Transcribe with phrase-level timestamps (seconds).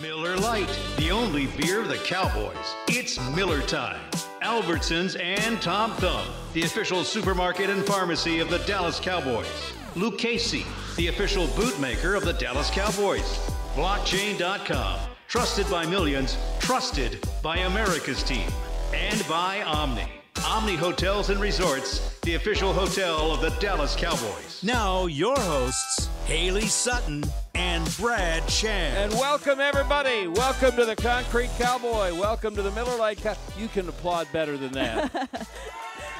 [0.00, 2.74] Miller Lite, the only beer of the Cowboys.
[2.88, 4.00] It's Miller time.
[4.42, 9.72] Albertsons and Tom Thumb, the official supermarket and pharmacy of the Dallas Cowboys.
[9.96, 10.66] Lucchese,
[10.96, 13.38] the official bootmaker of the Dallas Cowboys.
[13.74, 18.48] Blockchain.com, trusted by millions, trusted by America's team.
[18.92, 20.23] And by Omni.
[20.42, 24.62] Omni Hotels and Resorts, the official hotel of the Dallas Cowboys.
[24.62, 28.96] Now, your hosts, Haley Sutton and Brad Sham.
[28.96, 30.26] And welcome, everybody.
[30.26, 32.14] Welcome to the Concrete Cowboy.
[32.14, 35.12] Welcome to the Miller Lite Cow- You can applaud better than that.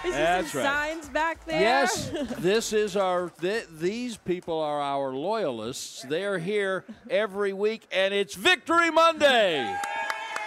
[0.04, 0.66] Is That's some right.
[0.66, 1.60] signs back there?
[1.62, 6.02] yes, this is our, th- these people are our loyalists.
[6.02, 9.74] They are here every week, and it's Victory Monday.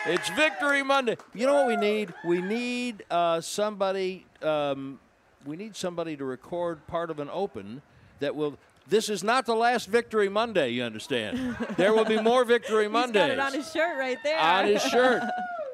[0.09, 1.17] It's Victory Monday.
[1.33, 2.13] You know what we need?
[2.25, 4.25] We need uh, somebody.
[4.41, 4.99] Um,
[5.45, 7.81] we need somebody to record part of an open
[8.19, 8.57] that will.
[8.87, 10.69] This is not the last Victory Monday.
[10.69, 11.57] You understand?
[11.77, 14.39] There will be more Victory He's Mondays got it on his shirt right there.
[14.39, 15.23] on his shirt.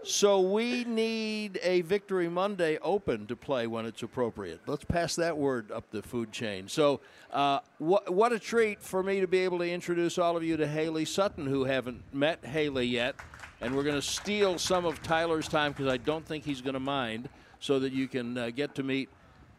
[0.03, 4.61] So we need a Victory Monday open to play when it's appropriate.
[4.65, 6.67] Let's pass that word up the food chain.
[6.67, 10.43] So, uh, what what a treat for me to be able to introduce all of
[10.43, 13.15] you to Haley Sutton, who haven't met Haley yet,
[13.63, 16.73] and we're going to steal some of Tyler's time because I don't think he's going
[16.73, 19.09] to mind, so that you can uh, get to meet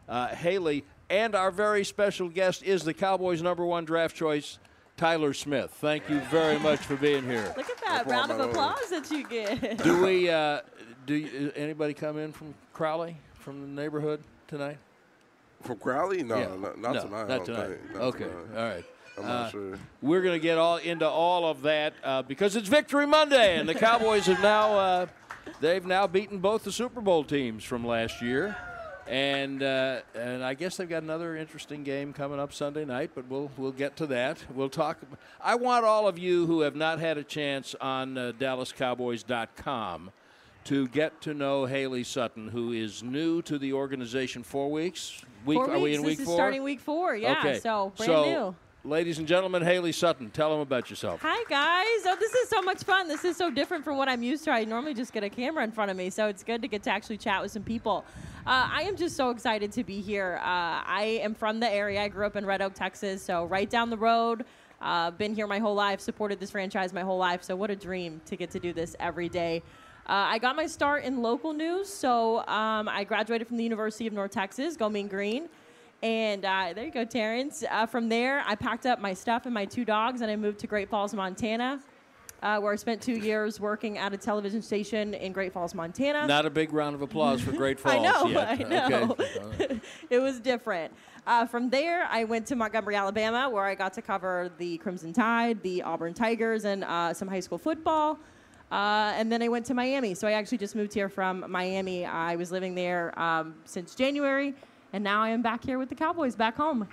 [0.07, 0.83] uh, Haley.
[1.09, 4.59] And our very special guest is the Cowboys' number one draft choice.
[4.97, 5.71] Tyler Smith.
[5.81, 7.53] Thank you very much for being here.
[7.57, 9.77] Look at that round of applause that you get.
[9.83, 10.29] Do we?
[10.29, 10.61] Uh,
[11.05, 14.77] do you, anybody come in from Crowley, from the neighborhood tonight?
[15.61, 16.23] From Crowley?
[16.23, 16.45] No, Yeah.
[16.47, 17.09] no not No, tonight.
[17.09, 17.67] Not don't tonight.
[17.67, 17.93] think.
[17.93, 18.57] Not okay, tonight.
[18.57, 18.85] all right.
[19.17, 19.79] I'm Uh, not sure.
[20.01, 23.67] We're going to get all into all of that uh, because it's Victory Monday, and
[23.67, 25.05] the Cowboys have now uh,
[25.61, 28.57] they've now beaten both the Super Bowl teams from last year,
[29.07, 33.27] and uh, and I guess they've got another interesting game coming up Sunday night, but
[33.29, 34.43] we'll we'll get to that.
[34.53, 34.99] We'll talk.
[35.41, 40.11] I want all of you who have not had a chance on uh, DallasCowboys.com
[40.65, 44.41] to get to know Haley Sutton, who is new to the organization.
[44.43, 45.21] Four weeks.
[45.45, 45.97] Week, Four are we weeks.
[45.97, 46.35] in this week is four?
[46.35, 47.15] starting week four.
[47.15, 47.37] Yeah.
[47.39, 47.59] Okay.
[47.59, 48.55] So brand so, new.
[48.85, 51.19] Ladies and gentlemen, Haley Sutton, tell them about yourself.
[51.23, 52.05] Hi guys!
[52.05, 53.07] Oh, this is so much fun.
[53.07, 54.51] This is so different from what I'm used to.
[54.51, 56.83] I normally just get a camera in front of me, so it's good to get
[56.83, 58.05] to actually chat with some people.
[58.45, 60.37] Uh, I am just so excited to be here.
[60.39, 62.03] Uh, I am from the area.
[62.03, 64.45] I grew up in Red Oak, Texas, so right down the road.
[64.79, 67.41] Uh, been here my whole life, supported this franchise my whole life.
[67.41, 69.63] So what a dream to get to do this every day.
[70.05, 74.05] Uh, I got my start in local news, so um, I graduated from the University
[74.05, 74.77] of North Texas.
[74.77, 75.49] Go Mean Green.
[76.05, 77.63] And uh, there you go, Terrence.
[77.67, 80.59] Uh, from there, I packed up my stuff and my two dogs, and I moved
[80.59, 81.81] to Great Falls, Montana,
[82.43, 86.27] uh, where I spent two years working at a television station in Great Falls, Montana.
[86.27, 88.47] Not a big round of applause for Great Falls I know, yet.
[88.47, 88.55] I
[88.89, 89.15] know.
[89.19, 89.81] Okay.
[90.11, 90.93] it was different.
[91.25, 95.11] Uh, from there, I went to Montgomery, Alabama, where I got to cover the Crimson
[95.11, 98.19] Tide, the Auburn Tigers, and uh, some high school football.
[98.71, 100.13] Uh, and then I went to Miami.
[100.13, 102.05] So I actually just moved here from Miami.
[102.05, 104.53] I was living there um, since January,
[104.95, 106.87] and now I am back here with the Cowboys back home.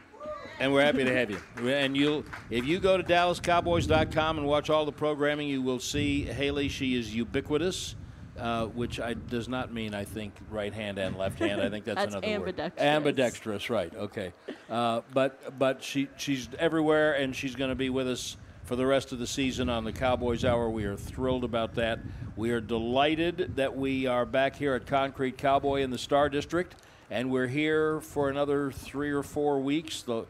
[0.59, 1.39] and we're happy to have you.
[1.73, 6.25] And you'll, if you go to DallasCowboys.com and watch all the programming, you will see
[6.25, 6.69] Haley.
[6.69, 7.95] She is ubiquitous,
[8.37, 11.61] uh, which I, does not mean I think right hand and left hand.
[11.61, 12.81] I think that's, That's another ambidextrous.
[12.81, 12.85] word.
[12.85, 13.95] Ambidextrous, right?
[13.95, 14.33] Okay.
[14.69, 18.87] Uh, but but she she's everywhere, and she's going to be with us for the
[18.87, 20.71] rest of the season on the Cowboys Hour.
[20.71, 22.01] We are thrilled about that.
[22.35, 26.75] We are delighted that we are back here at Concrete Cowboy in the Star District,
[27.13, 30.01] and we're here for another three or four weeks.
[30.01, 30.25] The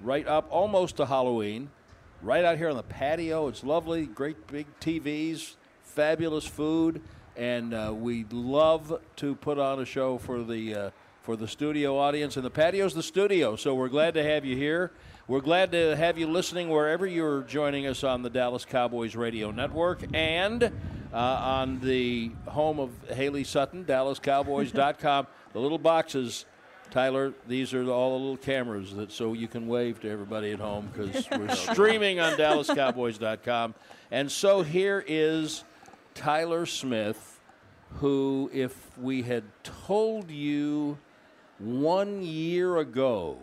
[0.00, 1.70] right up almost to Halloween,
[2.20, 3.46] right out here on the patio.
[3.46, 7.00] It's lovely, great big TVs, fabulous food,
[7.36, 10.90] and uh, we love to put on a show for the uh,
[11.22, 12.36] for the studio audience.
[12.36, 14.90] And the patio's the studio, so we're glad to have you here.
[15.28, 19.52] We're glad to have you listening wherever you're joining us on the Dallas Cowboys Radio
[19.52, 20.64] Network and
[21.12, 25.28] uh, on the home of Haley Sutton, DallasCowboys.com.
[25.56, 26.44] the little boxes
[26.90, 30.60] Tyler, these are all the little cameras that so you can wave to everybody at
[30.60, 33.74] home because we're streaming on DallasCowboys.com.
[34.10, 35.64] And so here is
[36.14, 37.40] Tyler Smith,
[37.94, 40.98] who, if we had told you
[41.58, 43.38] one year ago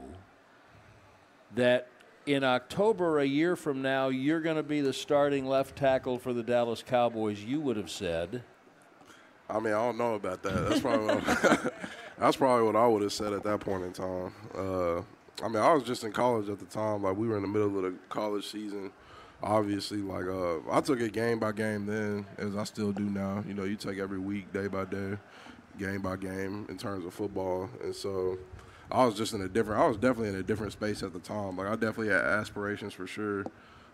[1.56, 1.88] that
[2.28, 6.32] in October, a year from now, you're going to be the starting left tackle for
[6.32, 8.44] the Dallas Cowboys, you would have said.
[9.50, 10.70] I mean, I don't know about that.
[10.70, 11.74] That's probably what,
[12.18, 14.34] that's probably what I would have said at that point in time.
[14.56, 15.02] Uh,
[15.44, 17.04] I mean, I was just in college at the time.
[17.04, 18.92] Like we were in the middle of the college season.
[19.42, 23.44] Obviously, like uh, I took it game by game then, as I still do now.
[23.46, 25.18] You know, you take every week, day by day,
[25.78, 28.38] game by game in terms of football, and so
[28.90, 29.82] I was just in a different.
[29.82, 31.58] I was definitely in a different space at the time.
[31.58, 33.44] Like I definitely had aspirations for sure.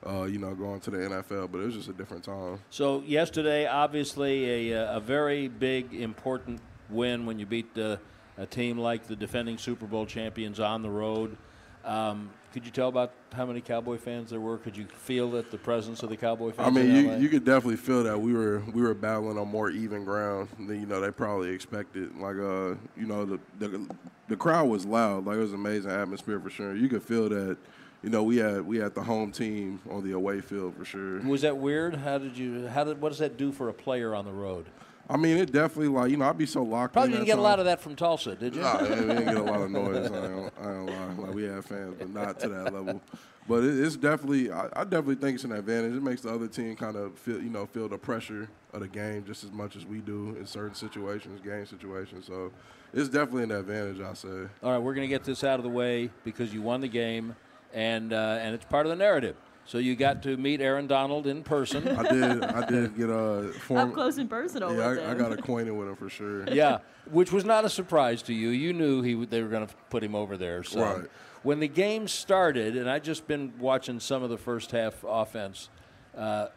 [0.06, 2.60] Uh, you know, going to the NFL, but it was just a different time.
[2.70, 7.98] So yesterday, obviously, a, uh, a very big, important win when you beat uh,
[8.38, 11.38] a team like the defending Super Bowl champions on the road.
[11.86, 14.58] Um, could you tell about how many Cowboy fans there were?
[14.58, 16.68] Could you feel that the presence of the Cowboy fans?
[16.68, 19.70] I mean, you, you could definitely feel that we were we were battling on more
[19.70, 22.16] even ground than you know they probably expected.
[22.18, 23.88] Like uh, you know the the,
[24.28, 25.26] the crowd was loud.
[25.26, 26.76] Like it was an amazing atmosphere for sure.
[26.76, 27.58] You could feel that.
[28.02, 31.20] You know, we had we had the home team on the away field for sure.
[31.20, 31.96] Was that weird?
[31.96, 32.68] How did you?
[32.68, 33.02] How did?
[33.02, 34.68] What does that do for a player on the road?
[35.10, 36.94] I mean, it definitely like you know I'd be so locked.
[36.94, 38.62] Probably didn't get a lot of that from Tulsa, did you?
[38.62, 40.06] Nah, we didn't get a lot of noise.
[40.06, 41.26] I don't, I don't lie.
[41.26, 43.02] Like we have fans, but not to that level.
[43.48, 45.96] But it, it's definitely, I, I definitely think it's an advantage.
[45.96, 48.88] It makes the other team kind of feel, you know, feel the pressure of the
[48.88, 52.28] game just as much as we do in certain situations, game situations.
[52.28, 52.52] So
[52.94, 54.28] it's definitely an advantage, I say.
[54.62, 56.88] All right, we're going to get this out of the way because you won the
[56.88, 57.36] game,
[57.74, 59.36] and uh, and it's part of the narrative.
[59.70, 61.88] So you got to meet Aaron Donald in person.
[61.90, 63.90] I did, I did get a form.
[63.90, 66.50] Up close and personal Yeah, with I, I got acquainted with him for sure.
[66.52, 66.80] yeah,
[67.12, 68.50] which was not a surprise to you.
[68.50, 70.64] You knew he they were going to put him over there.
[70.64, 71.06] So Right.
[71.44, 75.70] when the game started, and I just been watching some of the first half offense.
[76.18, 76.48] Uh,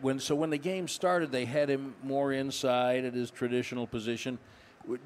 [0.00, 4.38] when so when the game started, they had him more inside at his traditional position.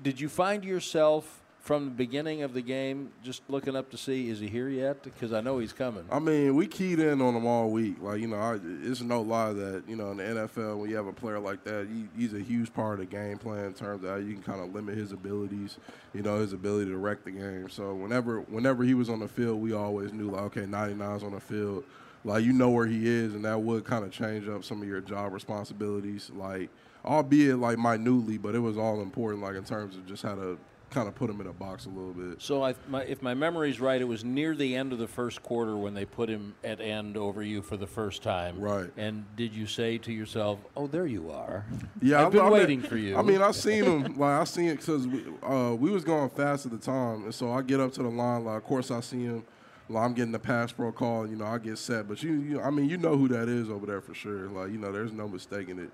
[0.05, 4.31] Did you find yourself from the beginning of the game just looking up to see
[4.31, 5.03] is he here yet?
[5.03, 6.05] Because I know he's coming.
[6.13, 7.97] I mean, we keyed in on him all week.
[8.01, 10.95] Like, you know, I, it's no lie that, you know, in the NFL, when you
[10.95, 13.75] have a player like that, he, he's a huge part of the game plan in
[13.75, 15.79] terms of how you can kind of limit his abilities,
[16.15, 17.69] you know, his ability to wreck the game.
[17.69, 21.33] So whenever whenever he was on the field, we always knew, like, okay, 99's on
[21.33, 21.83] the field.
[22.25, 24.87] Like, you know where he is, and that would kind of change up some of
[24.87, 26.31] your job responsibilities.
[26.33, 26.71] Like,
[27.05, 30.59] albeit, like, minutely, but it was all important, like, in terms of just how to
[30.96, 32.40] kind of put him in a box a little bit.
[32.40, 35.43] So I, my, if my memory's right, it was near the end of the first
[35.43, 38.58] quarter when they put him at end over you for the first time.
[38.58, 38.90] Right.
[38.96, 41.66] And did you say to yourself, "Oh, there you are"?
[42.00, 43.14] Yeah, I've been I mean- waiting for you.
[43.14, 44.16] I mean, I seen him.
[44.16, 47.34] Like I seen it because we, uh, we was going fast at the time, and
[47.34, 48.46] so I get up to the line.
[48.46, 49.44] Like, of course, I see him.
[49.90, 52.08] Like, I'm getting the pass pro call, you know, I get set.
[52.08, 54.48] But you, you, I mean, you know who that is over there for sure.
[54.48, 55.90] Like, you know, there's no mistaking it.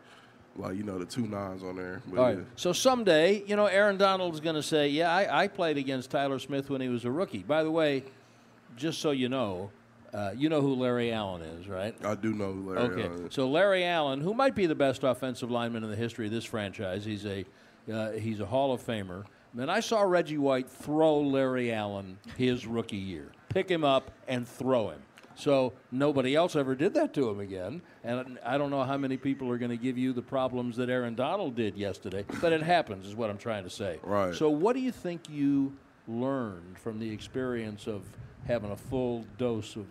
[0.56, 2.02] Like, you know, the two nines on there.
[2.06, 2.38] But All right.
[2.38, 2.44] yeah.
[2.56, 6.38] So someday, you know, Aaron Donald's going to say, "Yeah, I, I played against Tyler
[6.38, 8.04] Smith when he was a rookie." By the way,
[8.76, 9.70] just so you know,
[10.12, 11.94] uh, you know who Larry Allen is, right?
[12.04, 13.34] I do know who Larry Okay, Allen is.
[13.34, 16.44] so Larry Allen, who might be the best offensive lineman in the history of this
[16.44, 17.44] franchise, he's a
[17.90, 19.24] uh, he's a Hall of Famer.
[19.58, 24.46] And I saw Reggie White throw Larry Allen his rookie year, pick him up and
[24.48, 25.00] throw him.
[25.34, 27.82] So nobody else ever did that to him again.
[28.04, 30.88] And I don't know how many people are going to give you the problems that
[30.88, 33.98] Aaron Donald did yesterday, but it happens, is what I'm trying to say.
[34.02, 34.34] Right.
[34.34, 35.72] So what do you think you
[36.08, 38.02] learned from the experience of
[38.46, 39.86] having a full dose of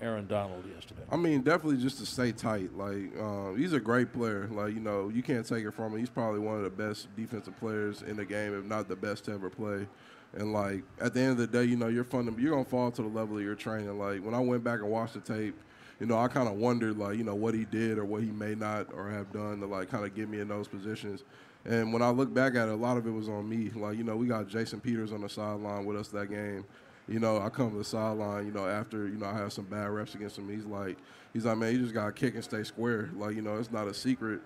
[0.00, 1.02] Aaron Donald yesterday?
[1.10, 2.74] I mean, definitely just to stay tight.
[2.76, 4.48] Like, um, he's a great player.
[4.50, 5.98] Like, you know, you can't take it from him.
[5.98, 9.26] He's probably one of the best defensive players in the game, if not the best
[9.26, 9.86] to ever play.
[10.34, 12.34] And like, at the end of the day, you know, you're fun.
[12.38, 13.98] You're gonna fall to the level of your training.
[13.98, 15.56] Like, when I went back and watched the tape,
[15.98, 18.30] you know, I kind of wondered, like, you know, what he did or what he
[18.30, 21.24] may not or have done to like kind of get me in those positions.
[21.66, 23.70] And when I look back at it, a lot of it was on me.
[23.74, 26.64] Like, you know, we got Jason Peters on the sideline with us that game
[27.10, 29.64] you know, I come to the sideline, you know, after, you know, I have some
[29.64, 30.48] bad reps against him.
[30.48, 30.96] He's like,
[31.32, 33.10] he's like, man, you just got to kick and stay square.
[33.16, 34.40] Like, you know, it's not a secret.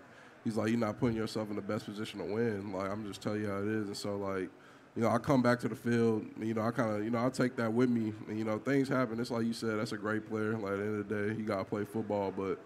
[0.45, 2.73] He's like, you're not putting yourself in the best position to win.
[2.73, 3.89] Like, I'm just telling you how it is.
[3.89, 4.49] And so, like,
[4.97, 7.25] you know, I come back to the field, you know, I kind of, you know,
[7.25, 8.13] I take that with me.
[8.29, 9.19] And, you know, things happen.
[9.19, 10.57] It's like you said, that's a great player.
[10.57, 12.31] Like, at the end of the day, you got to play football.
[12.31, 12.61] But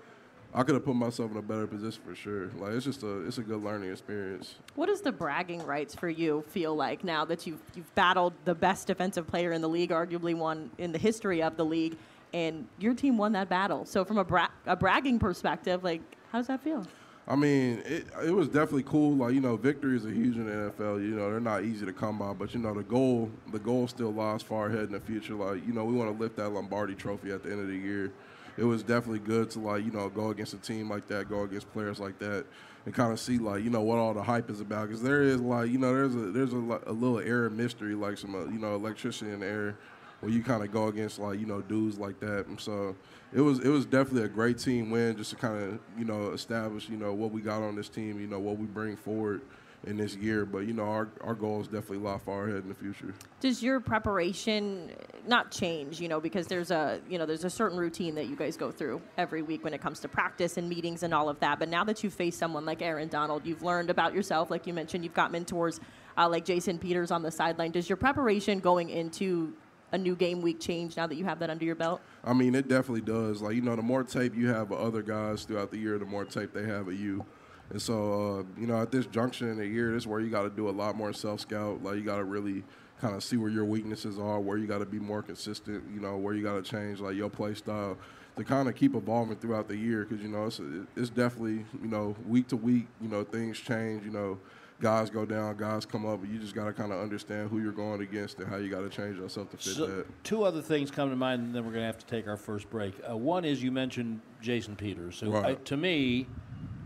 [0.52, 2.50] I could have put myself in a better position for sure.
[2.58, 4.56] Like, it's just a, it's a good learning experience.
[4.74, 8.54] What does the bragging rights for you feel like now that you've you've battled the
[8.54, 11.96] best defensive player in the league, arguably one in the history of the league,
[12.34, 13.86] and your team won that battle?
[13.86, 16.86] So from a, bra- a bragging perspective, like how does that feel?
[17.28, 19.14] I mean, it it was definitely cool.
[19.14, 21.02] Like you know, victories are huge in the NFL.
[21.02, 23.86] You know, they're not easy to come by, but you know, the goal the goal
[23.86, 25.34] still lies far ahead in the future.
[25.34, 27.76] Like you know, we want to lift that Lombardi Trophy at the end of the
[27.76, 28.10] year.
[28.56, 31.42] It was definitely good to like you know go against a team like that, go
[31.42, 32.46] against players like that,
[32.86, 34.88] and kind of see like you know what all the hype is about.
[34.88, 37.94] Because there is like you know there's a there's a, a little air of mystery,
[37.94, 39.76] like some uh, you know electricity in the air
[40.20, 42.46] where you kind of go against like you know dudes like that.
[42.46, 42.96] And so
[43.32, 46.30] it was it was definitely a great team win just to kind of you know
[46.30, 49.42] establish you know what we got on this team, you know what we bring forward
[49.86, 50.44] in this year.
[50.44, 53.14] But you know our our goals definitely lie far ahead in the future.
[53.40, 54.90] Does your preparation
[55.26, 56.00] not change?
[56.00, 58.70] You know, because there's a you know there's a certain routine that you guys go
[58.70, 61.58] through every week when it comes to practice and meetings and all of that.
[61.58, 64.72] But now that you face someone like Aaron Donald, you've learned about yourself, like you
[64.72, 65.80] mentioned, you've got mentors.
[66.18, 67.70] uh, like Jason Peters on the sideline.
[67.70, 69.52] Does your preparation going into
[69.92, 72.00] a new game week change now that you have that under your belt?
[72.24, 73.40] I mean, it definitely does.
[73.42, 76.04] Like you know, the more tape you have of other guys throughout the year, the
[76.04, 77.24] more tape they have of you.
[77.70, 80.30] And so, uh, you know, at this junction in the year, this is where you
[80.30, 81.82] got to do a lot more self scout.
[81.82, 82.64] Like you got to really
[83.00, 85.84] kind of see where your weaknesses are, where you got to be more consistent.
[85.92, 87.98] You know, where you got to change like your play style
[88.36, 90.04] to kind of keep evolving throughout the year.
[90.04, 90.60] Because you know, it's
[90.96, 92.86] it's definitely you know week to week.
[93.00, 94.04] You know, things change.
[94.04, 94.38] You know
[94.80, 97.58] guys go down, guys come up, but you just got to kind of understand who
[97.60, 100.24] you're going against and how you got to change yourself to fit So, that.
[100.24, 102.36] two other things come to mind, and then we're going to have to take our
[102.36, 102.94] first break.
[103.08, 105.20] Uh, one is you mentioned Jason Peters.
[105.20, 105.44] who, Right.
[105.46, 106.26] I, to me,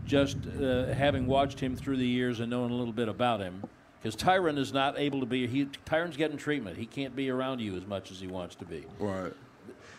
[0.05, 3.63] just uh, having watched him through the years and knowing a little bit about him,
[4.01, 5.47] because Tyron is not able to be.
[5.47, 6.77] He Tyron's getting treatment.
[6.77, 8.85] He can't be around you as much as he wants to be.
[8.99, 9.31] Right.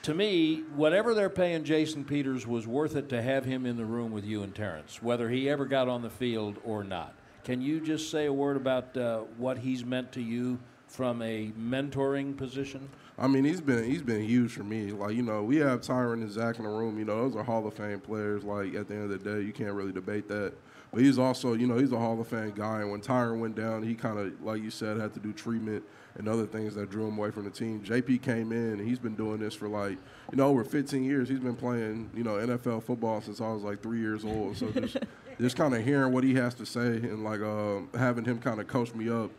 [0.03, 3.87] To me, whatever they're paying Jason Peters was worth it to have him in the
[3.87, 7.15] room with you and Terence, whether he ever got on the field or not.
[7.45, 10.59] Can you just say a word about uh, what he's meant to you
[10.89, 12.89] from a mentoring position?
[13.19, 14.91] I mean, he's been he's been huge for me.
[14.93, 16.99] Like you know, we have Tyron and Zack in the room.
[16.99, 18.45] You know, those are Hall of Fame players.
[18.45, 20.55] Like at the end of the day, you can't really debate that.
[20.95, 22.81] But he's also, you know, he's a Hall of Fame guy.
[22.81, 25.83] And when Tyron went down, he kind of, like you said, had to do treatment
[26.17, 27.81] and other things that drew him away from the team.
[27.81, 29.99] JP came in, and he's been doing this for like,
[30.31, 31.29] you know, over 15 years.
[31.29, 34.57] He's been playing, you know, NFL football since I was like three years old.
[34.57, 34.99] So just,
[35.41, 38.61] just kind of hearing what he has to say and like um, having him kind
[38.61, 39.31] of coach me up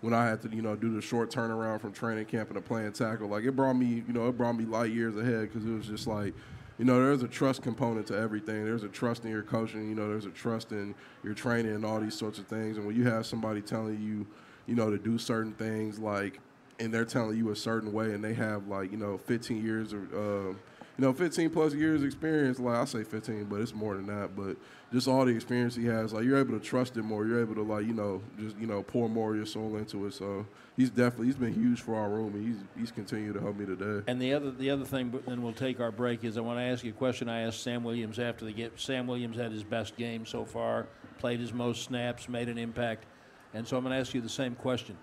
[0.00, 2.60] when I had to, you know, do the short turnaround from training camp and to
[2.60, 3.28] playing tackle.
[3.28, 5.86] Like it brought me, you know, it brought me light years ahead because it was
[5.86, 6.34] just like,
[6.78, 8.64] you know, there's a trust component to everything.
[8.64, 9.88] There's a trust in your coaching.
[9.88, 12.76] You know, there's a trust in your training and all these sorts of things.
[12.76, 14.26] And when you have somebody telling you,
[14.66, 16.40] you know, to do certain things, like,
[16.80, 19.92] and they're telling you a certain way, and they have like, you know, 15 years
[19.92, 20.58] of, uh,
[20.98, 22.58] you know, 15 plus years experience.
[22.58, 24.36] Like I say 15, but it's more than that.
[24.36, 24.56] But
[24.92, 27.26] just all the experience he has, like you're able to trust him more.
[27.26, 30.06] You're able to like, you know, just you know, pour more of your soul into
[30.06, 30.14] it.
[30.14, 30.46] So
[30.76, 33.64] he's definitely he's been huge for our room, and he's he's continued to help me
[33.64, 34.04] today.
[34.06, 36.24] And the other the other thing, then we'll take our break.
[36.24, 37.28] Is I want to ask you a question.
[37.28, 38.70] I asked Sam Williams after the game.
[38.76, 40.86] Sam Williams had his best game so far,
[41.18, 43.06] played his most snaps, made an impact,
[43.54, 44.96] and so I'm going to ask you the same question.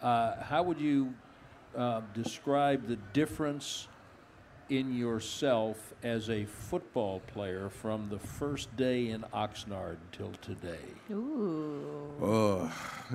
[0.00, 1.14] Uh, how would you
[1.76, 3.88] uh, describe the difference
[4.78, 10.78] in yourself as a football player from the first day in Oxnard till today?
[11.10, 12.10] Ooh.
[12.22, 12.70] Uh,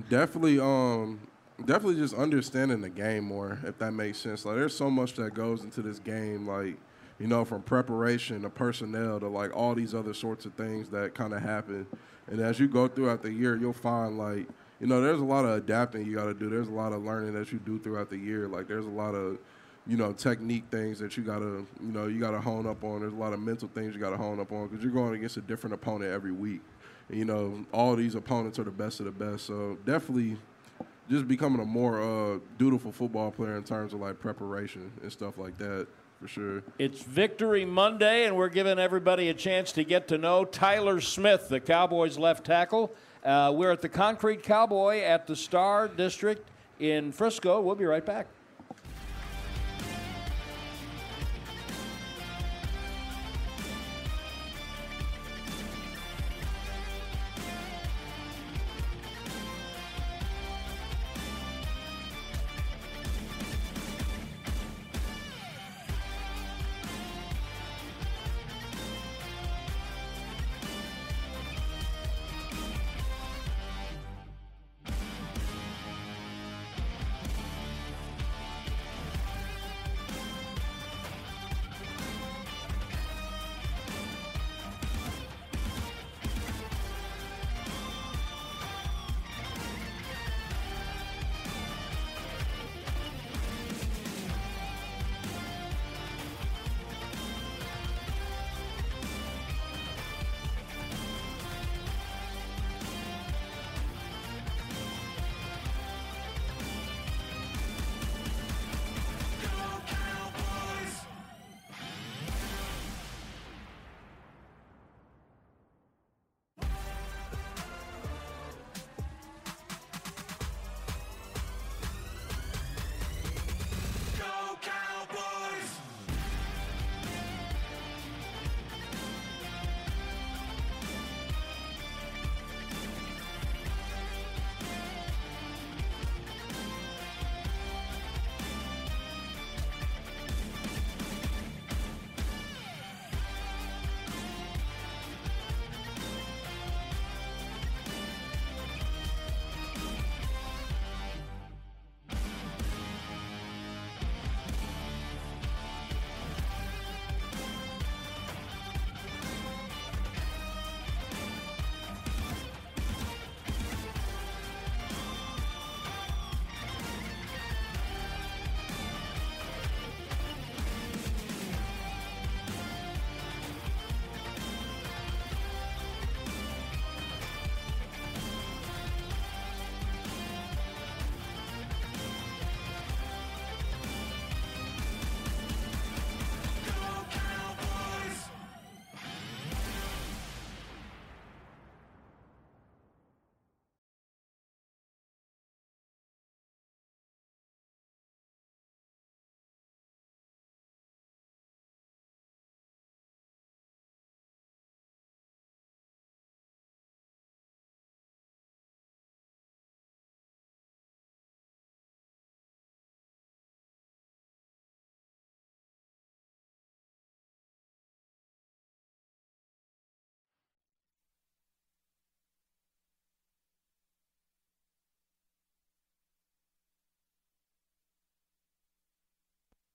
[0.07, 1.19] definitely, um,
[1.65, 4.45] definitely just understanding the game more, if that makes sense.
[4.45, 6.77] Like, there's so much that goes into this game, like,
[7.19, 11.15] you know, from preparation to personnel to like all these other sorts of things that
[11.15, 11.87] kind of happen.
[12.27, 14.47] And as you go throughout the year, you'll find like,
[14.79, 16.51] you know, there's a lot of adapting you got to do.
[16.51, 18.47] There's a lot of learning that you do throughout the year.
[18.47, 19.39] Like, there's a lot of
[19.87, 22.99] you know, technique things that you gotta, you know, you gotta hone up on.
[22.99, 25.37] There's a lot of mental things you gotta hone up on because you're going against
[25.37, 26.61] a different opponent every week.
[27.09, 29.45] And, you know, all these opponents are the best of the best.
[29.45, 30.37] So definitely,
[31.09, 35.37] just becoming a more uh, dutiful football player in terms of like preparation and stuff
[35.37, 35.87] like that,
[36.19, 36.63] for sure.
[36.79, 41.47] It's Victory Monday, and we're giving everybody a chance to get to know Tyler Smith,
[41.47, 42.93] the Cowboys left tackle.
[43.23, 46.45] Uh, we're at the Concrete Cowboy at the Star District
[46.79, 47.61] in Frisco.
[47.61, 48.27] We'll be right back.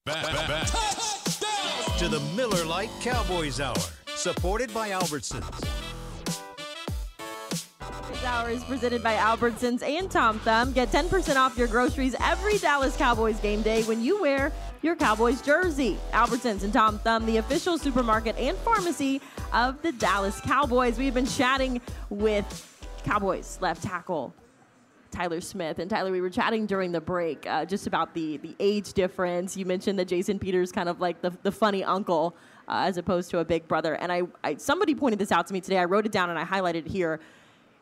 [0.04, 0.66] Back, back, back.
[1.99, 3.76] To the Miller Lite Cowboys Hour,
[4.16, 5.49] supported by Albertsons.
[8.09, 10.73] This hour is presented by Albertsons and Tom Thumb.
[10.73, 14.50] Get 10% off your groceries every Dallas Cowboys game day when you wear
[14.82, 15.97] your Cowboys jersey.
[16.11, 19.21] Albertsons and Tom Thumb, the official supermarket and pharmacy
[19.52, 20.99] of the Dallas Cowboys.
[20.99, 21.80] We've been chatting
[22.11, 22.44] with
[23.04, 24.35] Cowboys left tackle
[25.12, 25.79] Tyler Smith.
[25.79, 29.57] And Tyler, we were chatting during the break uh, just about the the age difference.
[29.57, 32.35] You mentioned that Jason Peters kind of like the, the funny uncle
[32.66, 33.94] uh, as opposed to a big brother.
[33.94, 35.79] And I, I somebody pointed this out to me today.
[35.79, 37.20] I wrote it down and I highlighted it here.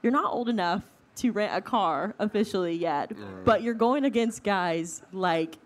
[0.03, 0.83] You're not old enough
[1.17, 3.13] to rent a car officially yet,
[3.45, 5.59] but you're going against guys like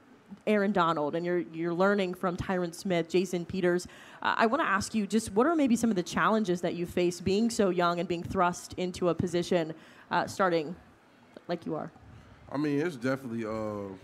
[0.46, 3.86] Aaron Donald, and you're you're learning from Tyron Smith, Jason Peters.
[4.22, 6.74] Uh, I want to ask you, just what are maybe some of the challenges that
[6.74, 9.74] you face being so young and being thrust into a position
[10.10, 10.74] uh, starting
[11.48, 11.90] like you are?
[12.50, 13.44] I mean, it's definitely.
[13.44, 13.94] Uh,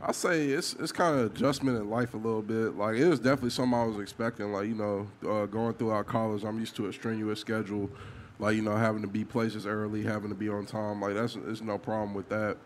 [0.00, 2.76] I say it's it's kind of adjustment in life a little bit.
[2.76, 4.52] Like it was definitely something I was expecting.
[4.52, 7.90] Like you know, uh, going throughout college, I'm used to a strenuous schedule.
[8.38, 11.00] Like you know, having to be places early, having to be on time.
[11.00, 12.56] Like that's there's no problem with that.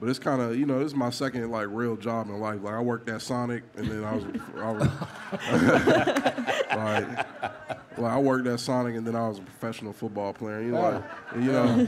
[0.00, 2.60] But it's kind of you know this is my second like real job in life.
[2.62, 4.24] Like I worked at Sonic, and then I was,
[4.56, 4.88] I was
[6.76, 7.26] like,
[7.98, 10.62] well, I worked at Sonic, and then I was a professional football player.
[10.62, 11.04] You know, like,
[11.34, 11.86] and, you know,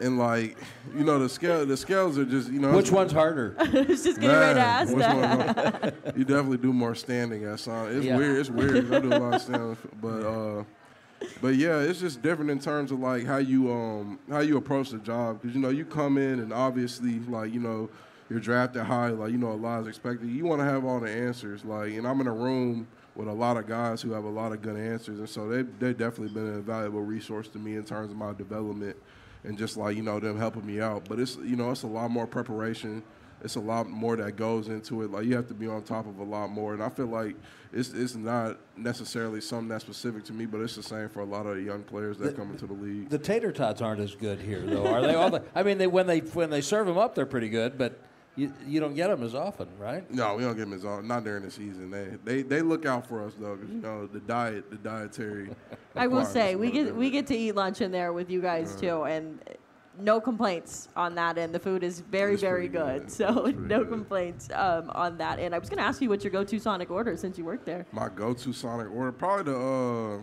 [0.00, 0.56] and like
[0.96, 3.54] you know the scale the scales are just you know Which one's harder?
[3.58, 5.94] I was just getting ready to ask that.
[6.16, 7.96] you definitely do more standing at Sonic.
[7.96, 8.16] It's Yeah.
[8.16, 8.38] weird.
[8.38, 10.64] It's weird I do a lot of standing, but uh,
[11.42, 14.90] but yeah, it's just different in terms of like how you um how you approach
[14.90, 17.90] the job because you know you come in and obviously like you know
[18.30, 20.28] you're drafted high like you know a lot is expected.
[20.30, 22.86] You want to have all the answers like and I'm in a room
[23.16, 25.62] with a lot of guys who have a lot of good answers and so they
[25.62, 28.96] they definitely been a valuable resource to me in terms of my development
[29.44, 31.08] and just like you know them helping me out.
[31.08, 33.02] But it's you know it's a lot more preparation.
[33.42, 35.10] It's a lot more that goes into it.
[35.10, 37.36] Like you have to be on top of a lot more, and I feel like
[37.72, 41.24] it's it's not necessarily something that's specific to me, but it's the same for a
[41.24, 43.08] lot of the young players that come into the league.
[43.08, 45.14] The tater tots aren't as good here, though, are they?
[45.14, 47.78] All the, I mean, they, when they when they serve them up, they're pretty good,
[47.78, 47.98] but
[48.36, 50.08] you, you don't get them as often, right?
[50.10, 51.08] no, we don't get them as often.
[51.08, 51.90] not during the season.
[51.90, 55.50] They they they look out for us though, because you know the diet, the dietary.
[55.96, 58.40] I will say we little get we get to eat lunch in there with you
[58.40, 59.40] guys too, and
[59.98, 61.54] no complaints on that end.
[61.54, 63.02] The food is very It's very good.
[63.02, 63.26] good, so
[63.58, 63.88] no good.
[63.90, 65.54] complaints um, on that end.
[65.54, 67.84] I was going to ask you what your go-to Sonic order since you work there.
[67.92, 70.22] My go-to Sonic order probably the uh,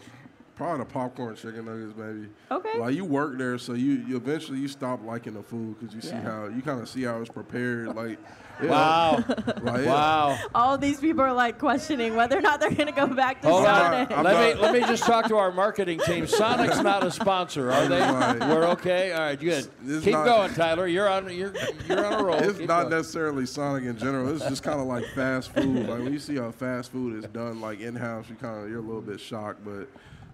[0.58, 2.28] probably the popcorn chicken nuggets, maybe.
[2.52, 2.80] Okay.
[2.80, 6.02] Like you work there, so you, you eventually you stop liking the food because you
[6.02, 6.22] see Yeah.
[6.22, 7.96] how you kind of see how it's prepared.
[7.96, 8.18] Like,
[8.64, 9.24] yeah, Wow,
[9.62, 9.86] like, yeah.
[9.86, 10.40] wow.
[10.56, 13.50] All these people are like questioning whether or not they're going to go back to
[13.50, 13.66] Hold.
[13.66, 14.10] Sonic.
[14.12, 16.26] I'm let not- me let me just talk to our marketing team.
[16.26, 18.00] Sonic's not a sponsor, are they?
[18.00, 18.40] Right.
[18.40, 19.12] We're okay.
[19.12, 19.70] All right, good.
[19.86, 20.88] It's Keep not- going, Tyler.
[20.88, 21.54] You're on you're
[21.88, 22.36] you're on a roll.
[22.38, 22.96] It's Keep not going.
[22.96, 24.36] necessarily Sonic in general.
[24.36, 25.88] It's just kind of like fast food.
[25.88, 28.70] Like when you see how fast food is done, like in house, you kind of
[28.72, 29.64] you're a little bit shocked.
[29.64, 29.88] But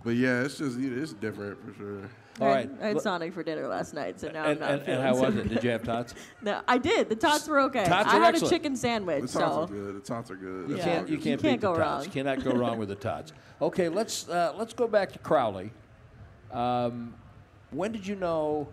[0.04, 2.10] but yeah, it's just it's different for sure.
[2.42, 5.00] All I had- Sonic for dinner last night, so now And, I'm not and, feeling
[5.02, 5.44] and how so was it?
[5.44, 5.50] good.
[5.54, 6.16] Did you have tots?
[6.42, 7.08] No, I did.
[7.10, 7.86] The tots were okay.
[7.86, 8.52] Tots I are had excellent.
[8.52, 9.96] a chicken sandwich, The tots so are good.
[9.96, 10.70] The tots are good.
[10.70, 11.24] You That's can't you good.
[11.24, 12.06] can't, can't beat go the tots.
[12.08, 12.14] wrong.
[12.14, 13.34] Cannot go wrong with the tots.
[13.62, 15.72] Okay, let's uh, let's go back to Crowley.
[16.52, 17.14] Um,
[17.72, 18.68] when did you know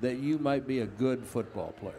[0.00, 1.94] that you might be a good football player?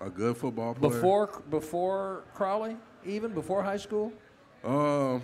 [0.00, 0.92] a good football player.
[0.92, 4.12] Before before Crowley, even before high school.
[4.64, 5.22] Um,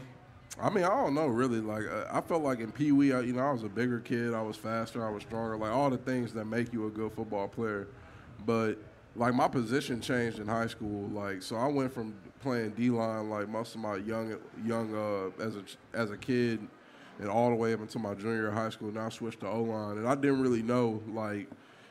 [0.60, 1.60] I mean, I don't know really.
[1.60, 4.00] Like, uh, I felt like in Pee Wee, I- you know, I was a bigger
[4.00, 4.34] kid.
[4.34, 5.04] I was faster.
[5.04, 5.56] I was stronger.
[5.56, 7.88] Like all the things that make you a good football player.
[8.46, 8.78] But
[9.16, 11.08] like my position changed in high school.
[11.08, 15.42] Like, so I went from playing D line like most of my young young uh,
[15.42, 15.62] as a
[15.92, 16.60] as a kid,
[17.18, 18.92] and all the way up until my junior high school.
[18.92, 21.48] Now I switched to O line, and I didn't really know like.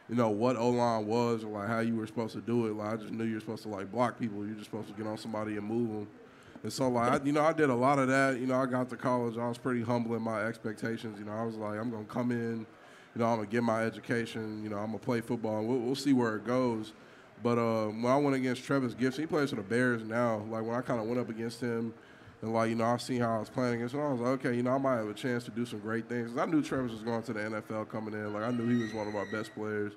[0.10, 2.74] You know what O line was, or like how you were supposed to do it.
[2.74, 4.46] Like I just knew you were supposed to like block people.
[4.46, 6.08] You're just supposed to get on somebody and move them.
[6.64, 8.40] And so, like, I, you know, I did a lot of that.
[8.40, 9.38] You know, I got to college.
[9.38, 11.20] I was pretty humble in my expectations.
[11.20, 12.60] You know, I was like, I'm going to come in,
[13.16, 14.64] you know, I'm going to get my education.
[14.64, 16.94] You know, I'm going to play football, and we'll, we'll see where it goes.
[17.44, 20.38] But uh, when I went against Trevis Gipson, he plays for the Bears now.
[20.50, 21.94] Like, when I kind of went up against him,
[22.42, 24.46] and, like, you know, I seen how I was playing against him, I was like,
[24.46, 26.30] okay, you know, I might have a chance to do some great things.
[26.32, 28.32] 'Cause I knew Trevis was going to the NFL coming in.
[28.32, 29.92] Like, I knew he was one of our best players.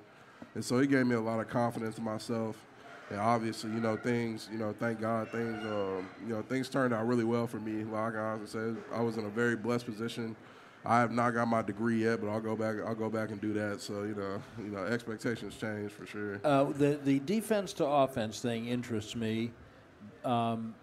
[0.56, 2.56] And so he gave me a lot of confidence in myself.
[3.10, 6.92] And obviously, you know, things, you know, thank God, things, um, you know, things turned
[6.92, 7.84] out really well for me.
[7.84, 10.34] Like I said, I was in a very blessed position.
[10.84, 12.76] I have not got my degree yet, but I'll go back.
[12.84, 13.80] I'll go back and do that.
[13.80, 16.40] So you know, you know, expectations change for sure.
[16.44, 19.50] Uh, the the defense to offense thing interests me.
[20.24, 20.74] Um,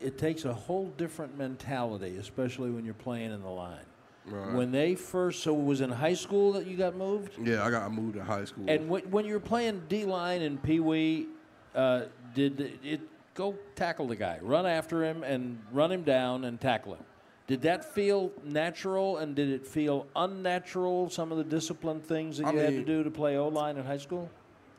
[0.00, 3.84] it takes a whole different mentality, especially when you're playing in the line.
[4.26, 4.52] Right.
[4.54, 7.70] When they first, so it was in high school that you got moved, Yeah, I
[7.70, 8.64] got moved to high school.
[8.68, 11.26] and when, when you're playing D line and Pee Wee,
[11.74, 12.02] uh,
[12.34, 13.00] did it
[13.34, 17.04] go tackle the guy, run after him, and run him down and tackle him.
[17.46, 21.08] Did that feel natural, and did it feel unnatural?
[21.08, 23.78] Some of the discipline things that I you had to do to play O line
[23.78, 24.28] in high school.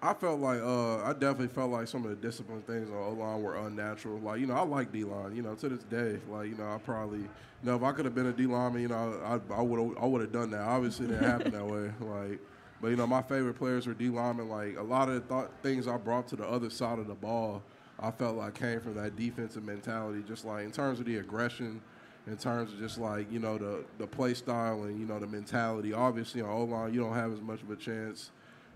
[0.01, 3.11] I felt like uh, I definitely felt like some of the discipline things on O
[3.11, 4.19] line were unnatural.
[4.19, 5.35] Like you know, I like D line.
[5.35, 7.29] You know, to this day, like you know, I probably you
[7.63, 10.05] know if I could have been a D lineman, you know, I I would I
[10.05, 10.61] would have done that.
[10.61, 11.91] Obviously, it didn't happen that way.
[11.99, 12.39] Like,
[12.81, 14.49] but you know, my favorite players were D linemen.
[14.49, 17.15] Like a lot of the thought, things I brought to the other side of the
[17.15, 17.61] ball,
[17.99, 20.23] I felt like came from that defensive mentality.
[20.27, 21.81] Just like in terms of the aggression.
[22.27, 25.25] In terms of just like you know the the play style and you know the
[25.25, 28.29] mentality, obviously on O line you don't have as much of a chance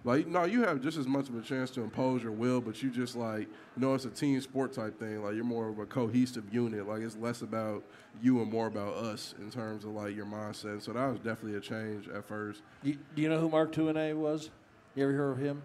[0.03, 2.81] like no, you have just as much of a chance to impose your will, but
[2.83, 5.23] you just like you know it's a team sport type thing.
[5.23, 6.87] Like you're more of a cohesive unit.
[6.87, 7.83] Like it's less about
[8.21, 10.81] you and more about us in terms of like your mindset.
[10.81, 12.61] So that was definitely a change at first.
[12.83, 14.49] You, do you know who Mark Tuinei was?
[14.95, 15.61] You ever heard of him?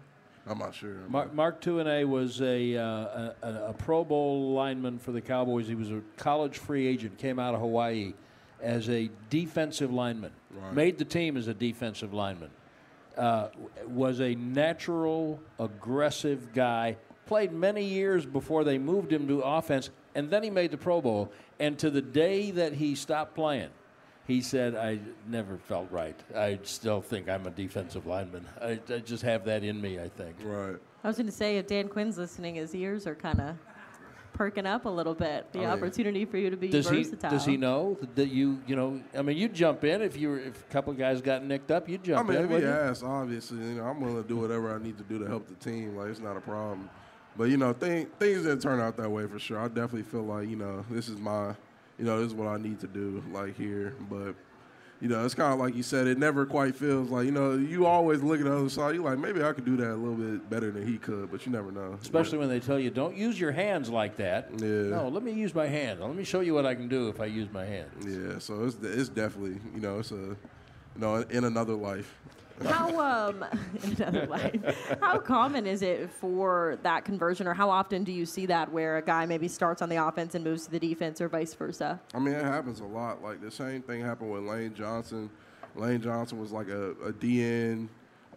[0.47, 0.95] I'm not sure.
[1.09, 5.67] Mark, Mark Tuinei was a, uh, a, a a Pro Bowl lineman for the Cowboys.
[5.67, 8.13] He was a college free agent, came out of Hawaii
[8.61, 10.31] as a defensive lineman.
[10.51, 10.73] Right.
[10.73, 12.49] Made the team as a defensive lineman.
[13.19, 13.49] Uh,
[13.85, 16.95] was a natural, aggressive guy.
[17.25, 21.01] Played many years before they moved him to offense, and then he made the Pro
[21.01, 21.29] Bowl.
[21.59, 23.71] And to the day that he stopped playing,
[24.25, 26.17] he said, I never felt right.
[26.33, 28.47] I still think I'm a defensive lineman.
[28.61, 30.37] I, I just have that in me, I think.
[30.41, 30.77] Right.
[31.03, 33.55] I was going to say, if Dan Quinn's listening, his ears are kind of
[34.39, 35.51] perking up a little bit.
[35.51, 35.73] The Oh, yeah.
[35.73, 37.29] opportunity for you to be Does he, versatile.
[37.29, 40.39] does he know that you, you know, I mean, you'd jump in if you were,
[40.39, 42.43] if a couple of guys got nicked up, you'd I jump mean, in.
[42.45, 45.03] if he wouldn't asks, obviously, you know, I'm willing to do whatever I need to
[45.03, 45.97] do to help the team.
[45.97, 46.89] Like it's not a problem.
[47.35, 49.59] But you know, thing, things didn't turn out that way for sure.
[49.59, 51.49] I definitely feel like you know this is my,
[51.97, 53.93] you know, this is what I need to do like here.
[54.09, 54.35] But
[55.01, 57.53] you know, it's kind of like you said, it never quite feels like you know.
[57.53, 58.95] You always look at the other side.
[58.95, 61.45] you're like maybe I could do that a little bit better than he could, but
[61.45, 61.97] you never know.
[62.01, 64.49] Especially when they tell you, don't use your hands like that.
[64.57, 64.89] Yeah.
[64.89, 66.01] No, let me use my hand.
[66.01, 68.05] Let me show you what I can do if I use my hands.
[68.05, 70.37] Yeah, so it's it's definitely you know it's a you
[70.97, 72.19] know in another life.
[72.65, 73.45] How um
[73.83, 78.45] another life, how common is it for that conversion, or how often do you see
[78.47, 81.29] that where a guy maybe starts on the offense and moves to the defense, or
[81.29, 81.99] vice versa?
[82.13, 83.23] I mean, it happens a lot.
[83.23, 85.29] Like the same thing happened with Lane Johnson.
[85.75, 87.87] Lane Johnson was like a, a DN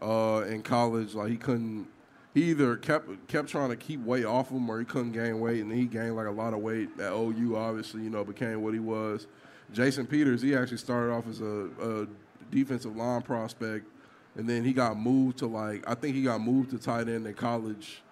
[0.00, 1.14] uh, in college.
[1.14, 1.88] Like he couldn't.
[2.34, 5.60] He either kept kept trying to keep weight off him, or he couldn't gain weight,
[5.60, 7.56] and then he gained like a lot of weight at OU.
[7.56, 9.26] Obviously, you know, became what he was.
[9.72, 12.06] Jason Peters, he actually started off as a, a
[12.50, 13.86] defensive line prospect,
[14.36, 17.26] and then he got moved to like I think he got moved to tight end
[17.26, 18.02] in college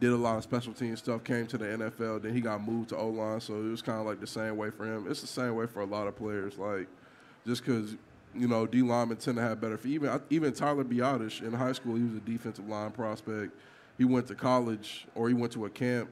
[0.00, 2.88] did a lot of special team stuff, came to the NFL, then he got moved
[2.88, 5.06] to O line, so it was kind of like the same way for him.
[5.08, 6.88] It's the same way for a lot of players, like
[7.46, 7.96] just because
[8.34, 9.76] you know D linemen tend to have better.
[9.76, 13.52] For Even even Tyler Biadasz in high school, he was a defensive line prospect.
[13.98, 16.08] He went to college or he went to a camp.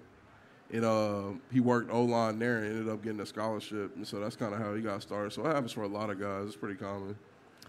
[0.70, 4.20] And uh, he worked O line there and ended up getting a scholarship, and so
[4.20, 5.32] that's kind of how he got started.
[5.32, 6.46] So it happens for a lot of guys.
[6.48, 7.16] It's pretty common.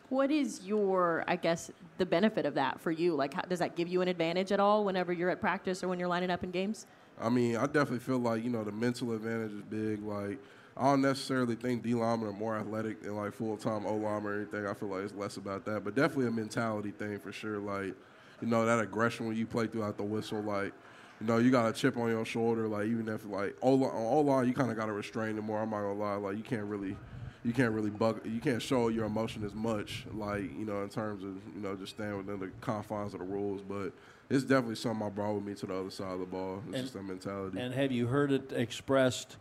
[0.09, 1.69] What is your, I guess,
[1.99, 3.15] the benefit of that for you?
[3.15, 5.87] Like, how, does that give you an advantage at all whenever you're at practice or
[5.87, 6.87] when you're lining up in games?
[7.21, 10.01] I mean, I definitely feel like you know the mental advantage is big.
[10.01, 10.39] Like,
[10.75, 14.31] I don't necessarily think D linemen are more athletic than like full time O linemen
[14.31, 14.65] or anything.
[14.65, 17.59] I feel like it's less about that, but definitely a mentality thing for sure.
[17.59, 17.93] Like,
[18.41, 20.73] you know, that aggression when you play throughout the whistle, like.
[21.21, 22.65] You know, you got a chip on your shoulder.
[22.65, 25.59] Like even if like O line, you kind of got to restrain it more.
[25.59, 26.15] I'm not gonna lie.
[26.15, 26.95] Like you can't really,
[27.43, 28.21] you can't really bug.
[28.25, 30.05] You can't show your emotion as much.
[30.13, 33.25] Like you know, in terms of you know just staying within the confines of the
[33.25, 33.61] rules.
[33.61, 33.93] But
[34.29, 36.61] it's definitely something I brought with me to the other side of the ball.
[36.67, 37.59] It's And- just a mentality.
[37.59, 39.37] And have you heard it expressed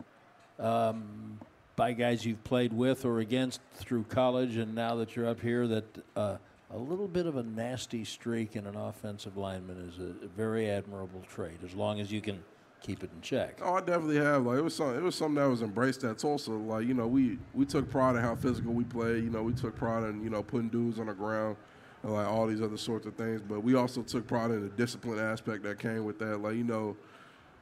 [0.59, 1.39] um,
[1.77, 5.67] by guys you've played with or against through college, and now that you're up here,
[5.69, 5.85] that
[6.17, 6.37] uh,
[6.71, 10.69] a little bit of a nasty streak in an offensive lineman is a, a very
[10.69, 12.43] admirable trait, as long as you can
[12.83, 13.59] keep it in check.
[13.63, 14.45] Oh, I definitely have.
[14.45, 16.53] Like it was some, it was something that was embraced at Tulsa.
[16.53, 19.25] Like you know, we we took pride in how physical we played.
[19.25, 21.57] You know, we took pride in you know putting dudes on the ground
[22.03, 23.43] and like all these other sorts of things.
[23.43, 26.39] But we also took pride in the discipline aspect that came with that.
[26.39, 26.97] Like you know,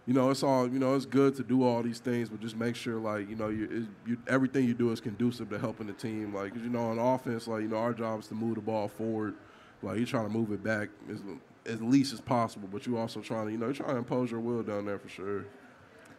[0.06, 0.94] you know, it's all you know.
[0.94, 3.88] It's good to do all these things, but just make sure like you know, you,
[4.06, 6.34] you everything you do is conducive to helping the team.
[6.34, 8.88] Like you know, on offense, like you know, our job is to move the ball
[8.88, 9.34] forward.
[9.82, 11.20] Like you're trying to move it back as
[11.66, 14.30] as least as possible, but you also trying to you know, you're trying to impose
[14.30, 15.44] your will down there for sure.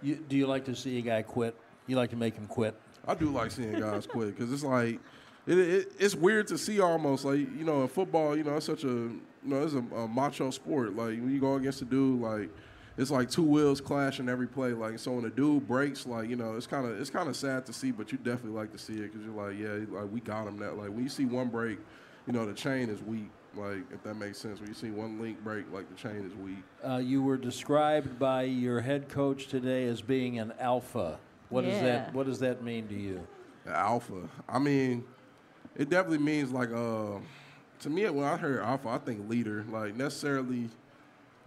[0.02, 1.56] You, do you like to see a guy quit?
[1.88, 2.76] You like to make him quit?
[3.08, 5.00] I do like seeing guys quit because it's like
[5.48, 8.66] it, it, it's weird to see almost like you know in football you know it's
[8.66, 11.86] such a you know it's a, a macho sport like when you go against a
[11.86, 12.50] dude like
[12.98, 16.36] it's like two wheels clashing every play like so when a dude breaks like you
[16.36, 18.78] know it's kind of it's kind of sad to see but you definitely like to
[18.78, 21.26] see it because you're like yeah like we got him that like when you see
[21.26, 21.80] one break
[22.26, 24.60] you know the chain is weak Like if that makes sense.
[24.60, 26.64] When you see one link break, like the chain is weak.
[26.88, 31.20] Uh, you were described by your head coach today as being an alpha.
[31.50, 33.26] What does that What does that mean to you?
[33.66, 34.30] The alpha.
[34.48, 35.04] I mean,
[35.76, 37.20] it definitely means like uh,
[37.80, 39.66] to me when I heard alpha, I think leader.
[39.70, 40.70] Like necessarily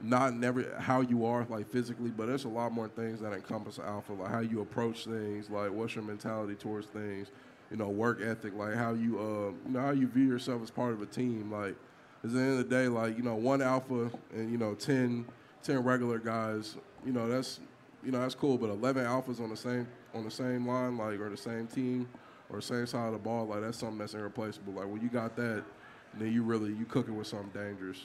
[0.03, 3.79] not never how you are like physically, but there's a lot more things that encompass
[3.79, 7.29] alpha, like how you approach things, like what's your mentality towards things,
[7.71, 10.71] you know, work ethic, like how you uh, you know how you view yourself as
[10.71, 11.53] part of a team.
[11.53, 11.77] Like
[12.25, 15.25] at the end of the day, like you know, one alpha and you know 10,
[15.63, 17.61] 10 regular guys, you know that's
[18.05, 21.21] you know that's cool, but eleven alphas on the same on the same line, like
[21.21, 22.09] or the same team
[22.51, 24.73] or same side of the ball, like that's something that's irreplaceable.
[24.73, 25.63] Like when you got that,
[26.15, 27.99] then you really you cooking with something dangerous.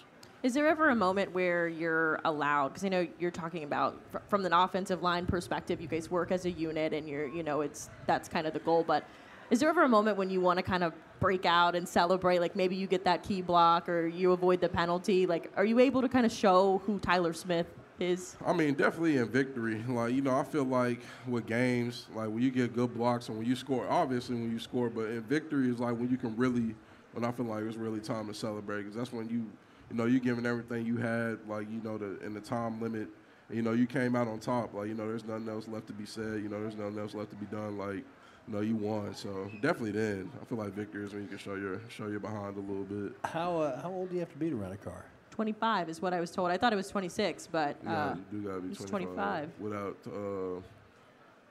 [0.44, 2.68] Is there ever a moment where you're allowed?
[2.68, 6.32] Because I know you're talking about fr- from an offensive line perspective, you guys work
[6.32, 8.84] as a unit, and you're, you know, it's that's kind of the goal.
[8.86, 9.06] But
[9.50, 12.40] is there ever a moment when you want to kind of break out and celebrate?
[12.40, 15.26] Like maybe you get that key block, or you avoid the penalty.
[15.26, 17.68] Like, are you able to kind of show who Tyler Smith
[18.00, 18.36] is?
[18.46, 19.84] I mean, definitely in victory.
[19.88, 23.38] Like, you know, I feel like with games, like when you get good blocks and
[23.38, 26.36] when you score, obviously when you score, but in victory is like when you can
[26.36, 26.76] really,
[27.14, 29.46] when I feel like it's really time to celebrate because that's when you,
[29.90, 33.08] you know, you're giving everything you had, like, you know, the, in the time limit.
[33.52, 34.74] You know, you came out on top.
[34.74, 36.42] Like, you know, there's nothing else left to be said.
[36.42, 37.78] You know, there's nothing else left to be done.
[37.78, 38.04] Like,
[38.48, 39.14] know, you won.
[39.16, 42.20] So definitely then, I feel like victory is when you can show your show your
[42.20, 43.14] behind a little bit.
[43.24, 45.06] How uh, How old do you have to be to rent a car?
[45.32, 46.50] 25 is what I was told.
[46.50, 49.50] I thought it was 26, but Yeah, uh, you do gotta be it's 25, 25.
[49.60, 49.98] without.
[50.08, 50.62] Uh,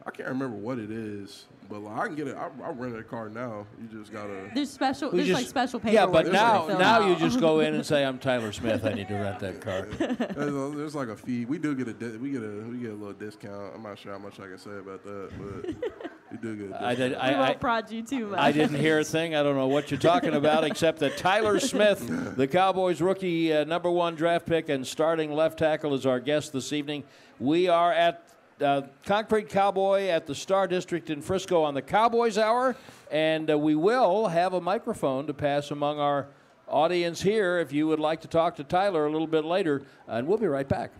[0.06, 2.36] I can't remember what it is, but like, I can get it.
[2.36, 3.66] I, I rent a car now.
[3.80, 4.50] You just gotta.
[4.54, 5.10] there's special.
[5.10, 5.94] We There's like special paperwork.
[5.94, 8.84] Yeah, but now gotta fill now you just go in and say, "I'm Tyler Smith.
[8.84, 11.46] I need to rent that car." there's, a- there's like a fee.
[11.46, 13.74] We do get a di- we get a we get a little discount.
[13.74, 15.74] I'm not sure how much I can say about that, but
[16.34, 16.76] we do get.
[16.76, 16.98] A I discount.
[16.98, 17.10] did.
[17.12, 18.40] we I, won't I, prod you too much.
[18.40, 19.34] I didn't hear a thing.
[19.34, 23.64] I don't know what you're talking about, except that Tyler Smith, the Cowboys rookie uh,
[23.64, 27.04] number one draft pick and starting left tackle, is our guest this evening.
[27.38, 28.28] We are at
[28.60, 32.76] uh, Concrete Cowboy at the Star District in Frisco on the Cowboys Hour,
[33.10, 36.26] and uh, we will have a microphone to pass among our
[36.66, 40.26] audience here if you would like to talk to Tyler a little bit later, and
[40.26, 40.90] we'll be right back.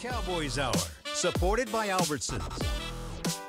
[0.00, 0.72] Cowboys Hour,
[1.12, 2.64] supported by Albertsons.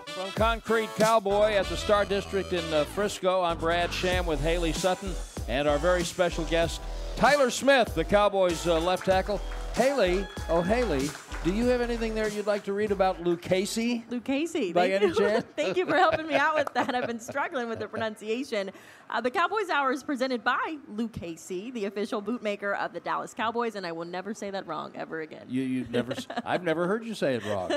[0.08, 4.74] From Concrete Cowboy at the Star District in uh, Frisco, I'm Brad Sham with Haley
[4.74, 5.14] Sutton
[5.48, 6.82] and our very special guest,
[7.16, 9.40] Tyler Smith, the Cowboys uh, left tackle.
[9.76, 11.10] Haley, oh Haley,
[11.44, 14.06] do you have anything there you'd like to read about Lucchese?
[14.12, 14.72] Luke Casey.
[14.74, 15.16] By thank any you.
[15.20, 15.46] chance?
[15.56, 16.94] thank you for helping me out with that.
[16.94, 18.70] I've been struggling with the pronunciation.
[19.10, 23.76] Uh, the Cowboys Hour is presented by Lucchese, the official bootmaker of the Dallas Cowboys,
[23.76, 25.48] and I will never say that wrong ever again.
[25.50, 26.14] You, you never.
[26.46, 27.72] I've never heard you say it wrong.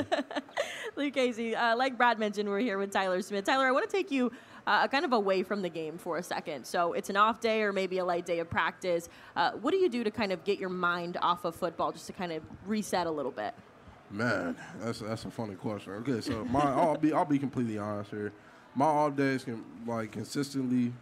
[0.96, 3.46] Lucchese, uh, like Brad mentioned, we're here with Tyler Smith.
[3.46, 4.30] Tyler, I want to take you
[4.66, 6.66] uh, kind of away from the game for a second.
[6.66, 9.08] So it's an off day or maybe a light day of practice.
[9.36, 12.06] Uh, what do you do to kind of get your mind off of football, just
[12.06, 13.54] to kind of reset a little bit?
[14.10, 15.92] Man, that's that's a funny question.
[15.94, 18.32] Okay, so my I'll be I'll be completely honest here.
[18.74, 20.92] My off days can like consistently,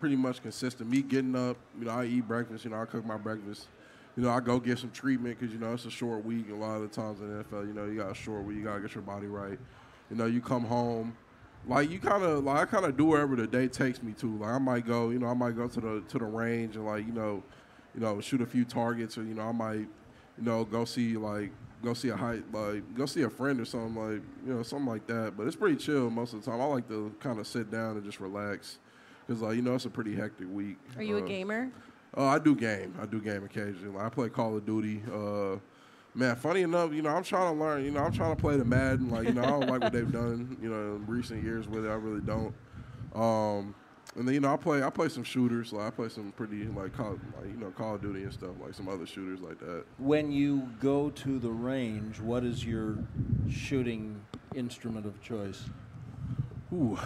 [0.00, 0.90] pretty much consistent.
[0.90, 2.64] Me getting up, you know, I eat breakfast.
[2.64, 3.68] You know, I cook my breakfast.
[4.16, 6.50] You know, I go get some treatment because you know it's a short week.
[6.50, 8.58] A lot of the times in the NFL, you know, you got a short week.
[8.58, 9.58] You gotta get your body right.
[10.10, 11.16] You know, you come home,
[11.66, 14.36] like you kind of like I kind of do wherever the day takes me to.
[14.38, 16.86] Like I might go, you know, I might go to the to the range and
[16.86, 17.42] like you know,
[17.94, 19.74] you know, shoot a few targets, or you know, I might,
[20.38, 21.50] you know, go see like
[21.82, 24.88] go see a high like go see a friend or something like you know something
[24.88, 25.34] like that.
[25.36, 26.60] But it's pretty chill most of the time.
[26.60, 28.78] I like to kind of sit down and just relax
[29.26, 30.76] because like you know it's a pretty hectic week.
[30.96, 31.70] Are you a Uh, gamer?
[32.14, 32.94] Oh, I do game.
[33.02, 33.98] I do game occasionally.
[34.00, 35.02] I play Call of Duty.
[35.12, 35.56] Uh,
[36.16, 37.84] man, funny enough, you know, I'm trying to learn.
[37.84, 39.10] You know, I'm trying to play the Madden.
[39.10, 40.56] Like, you know, I don't like what they've done.
[40.60, 42.54] You know, in recent years with it, I really don't.
[43.14, 43.74] Um,
[44.16, 44.82] and then you know, I play.
[44.82, 45.72] I play some shooters.
[45.72, 48.52] Like, I play some pretty like, Call, like you know, Call of Duty and stuff.
[48.60, 49.84] Like some other shooters like that.
[49.98, 52.96] when you go to the range, what is your
[53.50, 54.20] shooting
[54.54, 55.64] instrument of choice?
[56.76, 56.98] Ooh.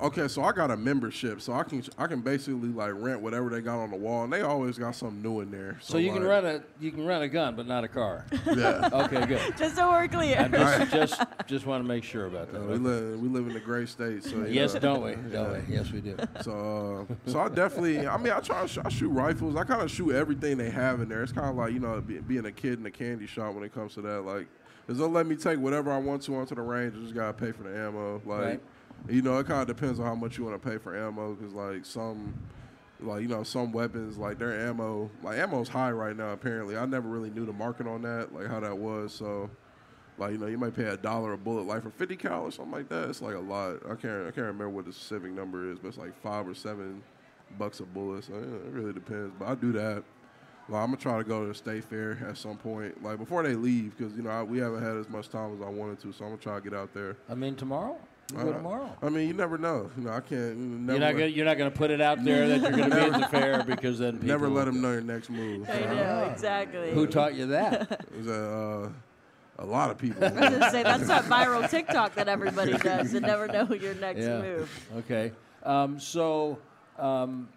[0.00, 3.50] Okay, so I got a membership, so I can I can basically like rent whatever
[3.50, 5.78] they got on the wall, and they always got something new in there.
[5.80, 8.24] So, you can like, run a you can run a gun, but not a car.
[8.46, 8.88] Yeah.
[9.02, 9.40] Okay, good.
[9.56, 10.38] Just so we're clear.
[10.40, 12.66] I just just, just want to make sure about that.
[12.66, 14.80] we live we live in a great state, so you Yes, know.
[14.80, 15.14] don't we?
[15.30, 15.74] Don't we?
[15.74, 16.16] Yes, we do.
[16.40, 19.54] So, uh, so I definitely, I mean, I try to sh- I shoot rifles.
[19.54, 21.22] I kind of shoot everything they have in there.
[21.22, 23.62] It's kind of like you know, be, being a kid in a candy shop when
[23.62, 24.22] it comes to that.
[24.22, 24.48] Like,
[24.88, 26.94] cause they'll let me take whatever I want to onto the range.
[26.96, 28.20] I just gotta pay for the ammo.
[28.24, 28.60] Like, Right.
[29.08, 31.34] You know, it kind of depends on how much you want to pay for ammo.
[31.34, 32.34] Cause like some,
[33.00, 36.30] like you know, some weapons like their ammo, like ammo's high right now.
[36.30, 39.12] Apparently, I never really knew the market on that, like how that was.
[39.12, 39.50] So.
[40.18, 42.52] Like you know, you might pay a dollar a bullet, like for fifty cal or
[42.52, 43.08] something like that.
[43.08, 43.76] It's like a lot.
[43.86, 46.54] I can't, I can't remember what the specific number is, but it's like five or
[46.54, 47.02] seven
[47.58, 48.24] bucks a bullet.
[48.24, 49.32] So yeah, it really depends.
[49.38, 50.04] But I do that.
[50.68, 53.42] Well, I'm gonna try to go to the state fair at some point, like before
[53.42, 55.98] they leave, because you know I, we haven't had as much time as I wanted
[56.00, 56.12] to.
[56.12, 57.16] So I'm gonna try to get out there.
[57.28, 57.96] I mean, tomorrow.
[58.32, 58.96] You go Uh, tomorrow.
[59.02, 59.90] I mean, you never know.
[59.96, 60.56] You know, I can't.
[60.56, 63.00] Never You're not gonna you're not gonna put it out there that you're gonna be
[63.00, 65.68] at the fair because then people never let them know your next move.
[65.68, 66.92] I know, exactly.
[66.92, 68.00] Who taught you that?
[68.12, 68.90] It was a,
[69.58, 70.24] uh, a lot of people.
[70.24, 73.94] I was gonna say that's that viral TikTok that everybody does and never know your
[73.94, 74.40] next yeah.
[74.40, 74.88] move.
[74.98, 75.32] Okay.
[75.62, 76.58] Um, so.
[76.98, 77.48] Um,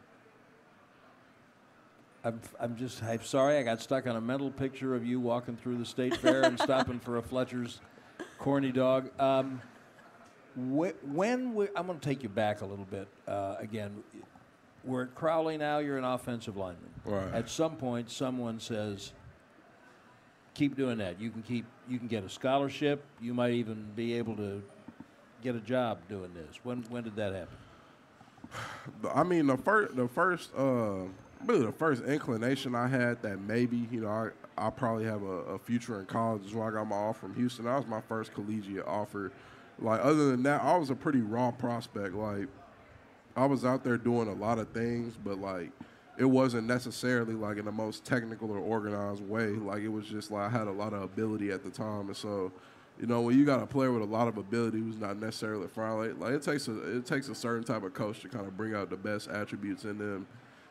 [2.23, 5.55] I'm, I'm just I'm sorry I got stuck on a mental picture of you walking
[5.55, 7.79] through the state fair and stopping for a Fletcher's
[8.39, 9.11] corny dog.
[9.19, 9.74] Um, wh-
[10.55, 14.03] when we, I'm going to take you back a little bit uh, again.
[14.83, 15.79] We're at Crowley now.
[15.79, 16.89] You're an offensive lineman.
[17.03, 17.33] Right.
[17.33, 19.13] At some point, someone says,
[20.53, 21.19] "Keep doing that.
[21.19, 21.65] You can keep.
[21.89, 23.03] You can get a scholarship.
[23.19, 24.61] You might even be able to
[25.41, 27.57] get a job doing this." When when did that happen?
[29.13, 31.05] I mean, the first, the first, uh,
[31.45, 35.55] really the first inclination I had that maybe, you know, I I probably have a,
[35.55, 37.65] a future in college is when I got my offer from Houston.
[37.65, 39.31] That was my first collegiate offer.
[39.79, 42.15] Like other than that, I was a pretty raw prospect.
[42.15, 42.47] Like
[43.35, 45.71] I was out there doing a lot of things, but like
[46.17, 49.47] it wasn't necessarily like in the most technical or organized way.
[49.47, 52.15] Like it was just like I had a lot of ability at the time, and
[52.15, 52.51] so
[52.99, 55.67] you know when you got a player with a lot of ability who's not necessarily
[55.67, 58.55] friendly, like it takes a it takes a certain type of coach to kind of
[58.55, 60.27] bring out the best attributes in them.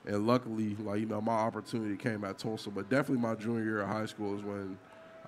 [0.07, 3.81] And luckily, like you know, my opportunity came at Tulsa, but definitely my junior year
[3.81, 4.79] of high school is when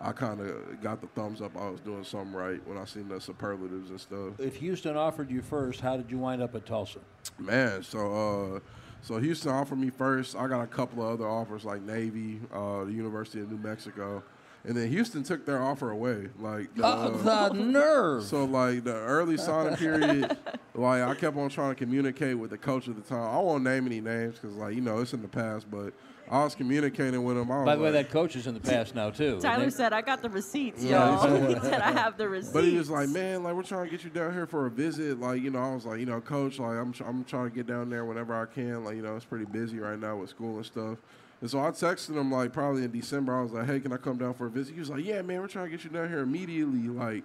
[0.01, 1.57] I kind of got the thumbs up.
[1.57, 4.39] I was doing something right when I seen the superlatives and stuff.
[4.39, 6.99] If Houston offered you first, how did you wind up at Tulsa?
[7.39, 8.61] Man, so uh,
[9.03, 10.37] so Houston offered me first.
[10.37, 14.23] I got a couple of other offers like Navy, uh, the University of New Mexico,
[14.65, 16.29] and then Houston took their offer away.
[16.39, 17.11] Like the, Oh,
[17.49, 18.25] the nerve!
[18.25, 20.37] so like the early signing period,
[20.75, 23.35] like I kept on trying to communicate with the coach at the time.
[23.35, 25.95] I won't name any names because like you know it's in the past, but
[26.31, 27.51] I was communicating with him.
[27.51, 29.39] I By the way, like- that coach is in the past now too.
[29.41, 32.53] Tyler said, "I got the receipts, Yeah, y'all." he he said, "I have the receipts."
[32.53, 34.71] But he was like, man, like we're trying to get you down here for a
[34.71, 35.21] visit.
[35.21, 37.67] Like, you know, I was like, you know, coach, like I'm, I'm trying to get
[37.67, 38.85] down there whenever I can.
[38.85, 40.99] Like, you know, it's pretty busy right now with school and stuff.
[41.41, 43.37] And so I texted him like probably in December.
[43.39, 45.23] I was like, "Hey, can I come down for a visit?" He was like, "Yeah,
[45.23, 47.25] man, we're trying to get you down here immediately." Like,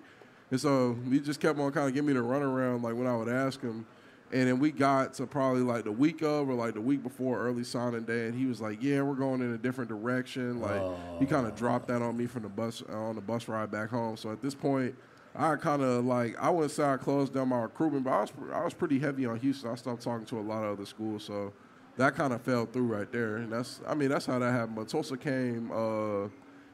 [0.52, 3.16] and so he just kept on kind of giving me the runaround like when I
[3.16, 3.86] would ask him.
[4.34, 7.40] And then we got to probably like the week of or like the week before
[7.40, 10.82] early signing day, and he was like, "Yeah, we're going in a different direction." Like
[11.20, 13.90] he kind of dropped that on me from the bus on the bus ride back
[13.90, 14.16] home.
[14.16, 14.96] So at this point,
[15.36, 18.32] I kind of like I wouldn't say I closed down my recruitment, but I was
[18.54, 19.70] I was pretty heavy on Houston.
[19.70, 21.54] I stopped talking to a lot of other schools, so
[21.98, 23.38] that kind of fell through right there.
[23.38, 24.76] And that's I mean that's how that happened.
[24.76, 26.30] But Tulsa came, uh,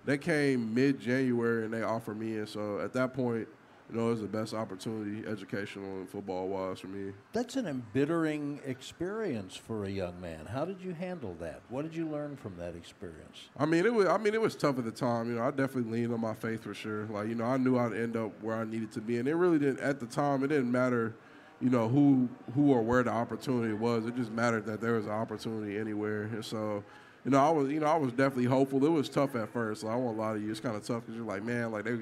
[0.06, 3.48] they came mid January and they offered me, and so at that point,
[3.90, 7.14] you know, it was the best opportunity, educational and football wise for me.
[7.32, 10.46] That's an embittering experience for a young man.
[10.46, 11.62] How did you handle that?
[11.70, 13.50] What did you learn from that experience?
[13.58, 14.08] I mean, it was.
[14.08, 15.30] I mean, it was tough at the time.
[15.30, 17.06] You know, I definitely leaned on my faith for sure.
[17.06, 19.36] Like, you know, I knew I'd end up where I needed to be, and it
[19.36, 19.80] really didn't.
[19.80, 21.16] At the time, it didn't matter,
[21.62, 24.06] you know, who who or where the opportunity was.
[24.06, 26.24] It just mattered that there was an opportunity anywhere.
[26.24, 26.84] And so,
[27.28, 28.86] you know, I was, you know, I was definitely hopeful.
[28.86, 29.84] It was tough at first.
[29.84, 30.50] Like, I won't lie to you.
[30.50, 31.98] It's kind of tough because you're like, man, like they,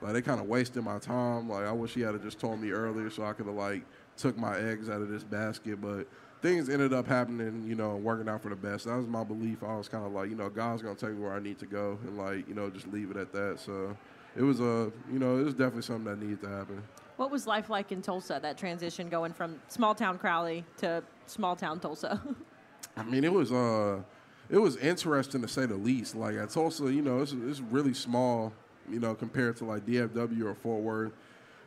[0.00, 1.50] like they kind of wasted my time.
[1.50, 3.84] Like, I wish he had just told me earlier so I could have like
[4.16, 6.06] took my eggs out of this basket, but
[6.40, 8.86] things ended up happening, you know, working out for the best.
[8.86, 9.62] That was my belief.
[9.62, 11.66] I was kind of like, you know, God's gonna take me where I need to
[11.66, 13.60] go, and like, you know, just leave it at that.
[13.60, 13.94] So
[14.34, 16.82] it was a, you know, it was definitely something that needed to happen.
[17.18, 18.38] What was life like in Tulsa?
[18.40, 22.18] That transition going from small town Crowley to small town Tulsa.
[22.96, 24.00] I mean, it was uh,
[24.50, 26.14] it was interesting to say the least.
[26.16, 28.52] Like at Tulsa, you know, it's, it's really small,
[28.88, 31.12] you know, compared to like DFW or Fort Worth.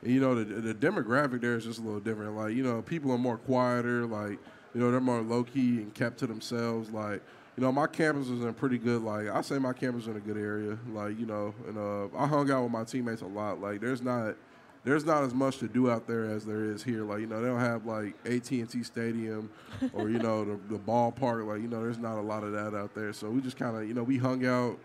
[0.02, 2.36] And, you know, the, the demographic there is just a little different.
[2.36, 4.06] Like, you know, people are more quieter.
[4.06, 4.38] Like,
[4.74, 6.90] you know, they're more low key and kept to themselves.
[6.90, 7.22] Like,
[7.56, 9.02] you know, my campus was in pretty good.
[9.02, 10.78] Like, I say my campus is in a good area.
[10.92, 13.62] Like, you know, and uh, I hung out with my teammates a lot.
[13.62, 14.36] Like, there's not.
[14.84, 17.04] There's not as much to do out there as there is here.
[17.04, 19.50] Like you know, they don't have like AT&T Stadium
[19.94, 21.48] or you know the, the ballpark.
[21.48, 23.14] Like you know, there's not a lot of that out there.
[23.14, 24.78] So we just kind of you know we hung out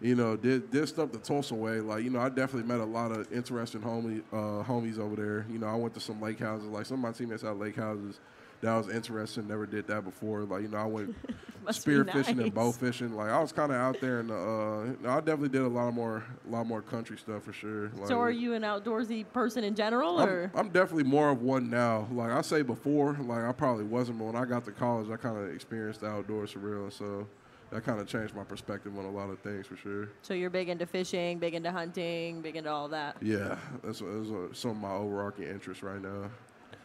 [0.00, 1.80] you know, did did stuff the Tulsa way.
[1.80, 5.46] Like, you know, I definitely met a lot of interesting homie uh, homies over there.
[5.50, 6.68] You know, I went to some lake houses.
[6.68, 8.20] Like some of my teammates had lake houses.
[8.60, 9.48] That was interesting.
[9.48, 10.40] Never did that before.
[10.42, 11.14] Like, you know, I went
[11.70, 13.14] spear be fishing and bow fishing.
[13.14, 15.94] Like, I was kind of out there, and uh, I definitely did a lot of
[15.94, 17.90] more, a lot more country stuff for sure.
[17.96, 21.42] Like, so, are you an outdoorsy person in general, or I'm, I'm definitely more of
[21.42, 22.08] one now.
[22.10, 25.16] Like I say before, like I probably wasn't, but when I got to college, I
[25.16, 26.90] kind of experienced the outdoors for real.
[26.90, 27.26] So
[27.70, 30.08] that kind of changed my perspective on a lot of things for sure.
[30.22, 33.16] so you're big into fishing, big into hunting, big into all that?
[33.20, 36.30] Yeah, that's, that's uh, some of my overarching interests right now.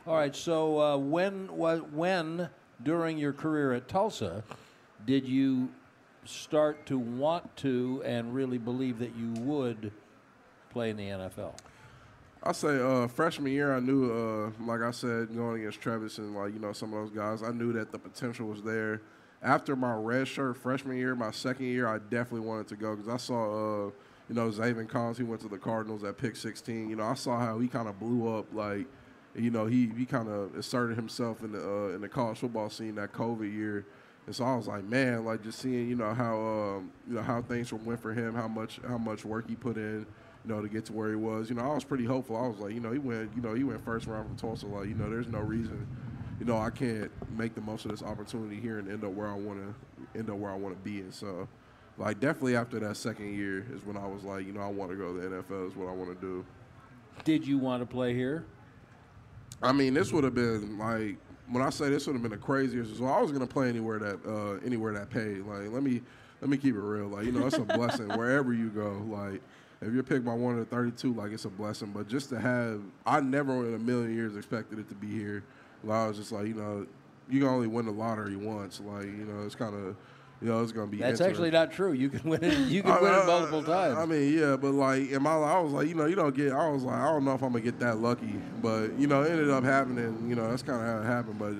[0.08, 0.36] All right.
[0.36, 2.49] So uh, when when
[2.84, 4.43] during your career at Tulsa
[5.06, 5.70] did you
[6.26, 9.91] start to want to and really believe that you would
[10.72, 11.54] play in the NFL?
[12.43, 16.36] I say uh, freshman year, I knew, uh, like I said, going against Trevis and
[16.36, 19.02] like you know some of those guys, I knew that the potential was there.
[19.43, 23.12] After my red shirt freshman year, my second year, I definitely wanted to go because
[23.12, 23.91] I saw, uh,
[24.30, 25.18] you know, Zaven Collins.
[25.18, 26.89] He went to the Cardinals at pick 16.
[26.89, 28.45] You know, I saw how he kind of blew up.
[28.54, 28.86] Like,
[29.36, 32.69] you know, he he kind of asserted himself in the uh, in the college football
[32.69, 33.86] scene that COVID year.
[34.27, 37.21] And so I was like, man, like just seeing, you know, how um, you know
[37.21, 40.05] how things went for him, how much how much work he put in,
[40.45, 41.49] you know, to get to where he was.
[41.49, 42.36] You know, I was pretty hopeful.
[42.36, 44.67] I was like, you know, he went, you know, he went first round from Tulsa.
[44.67, 45.88] Like, you know, there's no reason,
[46.39, 49.27] you know, I can't make the most of this opportunity here and end up where
[49.27, 50.99] I want to end up where I want to be.
[50.99, 51.47] And so,
[51.97, 54.91] like, definitely after that second year is when I was like, you know, I want
[54.91, 55.69] to go to the NFL.
[55.69, 56.45] Is what I want to do.
[57.23, 58.45] Did you want to play here?
[59.62, 61.18] I mean, this would have been like
[61.49, 62.97] when I say this would have been the craziest.
[62.97, 65.39] So I was gonna play anywhere that uh, anywhere that paid.
[65.39, 66.02] Like, let me
[66.41, 67.08] let me keep it real.
[67.08, 69.04] Like, you know, it's a blessing wherever you go.
[69.08, 69.41] Like,
[69.82, 71.91] if you're picked by one of the 32, like it's a blessing.
[71.93, 75.43] But just to have, I never in a million years expected it to be here.
[75.84, 76.88] Like, I was just like, you know,
[77.30, 78.80] you can only win the lottery once.
[78.80, 79.95] Like, you know, it's kind of,
[80.42, 80.98] you know, it's gonna be.
[80.98, 81.92] That's actually not true.
[81.94, 82.58] You can win it.
[82.68, 83.98] You can I- win I- it multiple times.
[83.98, 86.36] I mean, yeah, but like in my life, I was like, you know, you don't
[86.36, 86.52] get.
[86.52, 89.22] I was like, I don't know if I'm gonna get that lucky, but you know,
[89.24, 90.26] it ended up happening.
[90.28, 91.38] You know, that's kind of how it happened.
[91.39, 91.54] But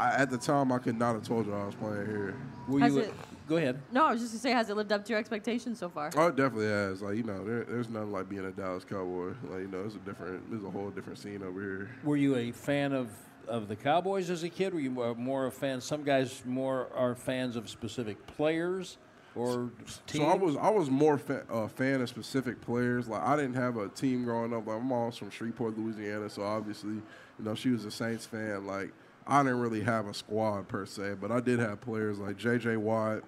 [0.00, 2.34] I, at the time, I could not have told you I was playing here.
[2.68, 3.00] Were Has you?
[3.00, 3.14] it-
[3.48, 3.80] Go ahead.
[3.90, 6.10] No, I was just gonna say, has it lived up to your expectations so far?
[6.16, 7.00] Oh, it definitely has.
[7.00, 9.28] Like you know, there, there's nothing like being a Dallas Cowboy.
[9.44, 10.50] Like you know, it's a different.
[10.50, 11.90] There's a whole different scene over here.
[12.04, 13.08] Were you a fan of
[13.48, 14.74] of the Cowboys as a kid?
[14.74, 15.80] Were you more, a fan?
[15.80, 18.98] Some guys more are fans of specific players
[19.34, 19.70] or
[20.06, 20.24] teams.
[20.24, 23.08] So I was I was more fa- a fan of specific players.
[23.08, 24.66] Like I didn't have a team growing up.
[24.66, 27.02] Like my mom's from Shreveport, Louisiana, so obviously, you
[27.44, 28.66] know, she was a Saints fan.
[28.66, 28.92] Like
[29.26, 32.78] I didn't really have a squad per se, but I did have players like J.J.
[32.78, 33.22] Watt,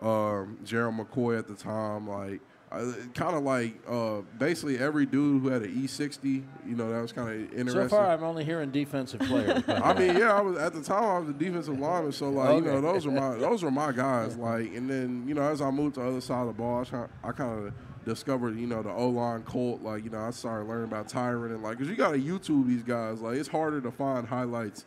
[0.00, 2.08] um, Gerald McCoy at the time.
[2.08, 2.40] Like
[2.70, 7.00] uh, kind of like uh, basically every dude who had an E60, you know, that
[7.00, 7.82] was kind of interesting.
[7.84, 9.62] So far, I'm only hearing defensive players.
[9.68, 12.56] I mean, yeah, I was at the time I was a defensive lineman, so like
[12.56, 14.36] you know those are my those are my guys.
[14.36, 16.84] Like, and then you know as I moved to the other side of the ball,
[17.24, 17.72] I, kind of
[18.04, 19.80] discovered you know the O line cult.
[19.80, 22.66] Like you know I started learning about Tyron and like because you got to YouTube
[22.66, 23.22] these guys.
[23.22, 24.84] Like it's harder to find highlights.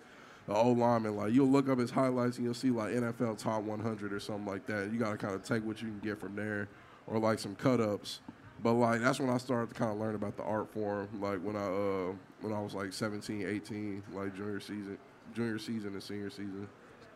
[0.47, 3.61] The O lineman, like you'll look up his highlights and you'll see like NFL top
[3.61, 4.91] 100 or something like that.
[4.91, 6.67] You got to kind of take what you can get from there,
[7.07, 8.19] or like some cut ups.
[8.63, 11.07] But like that's when I started to kind of learn about the art form.
[11.19, 14.97] Like when I uh, when I was like 17, 18, like junior season,
[15.33, 16.67] junior season and senior season.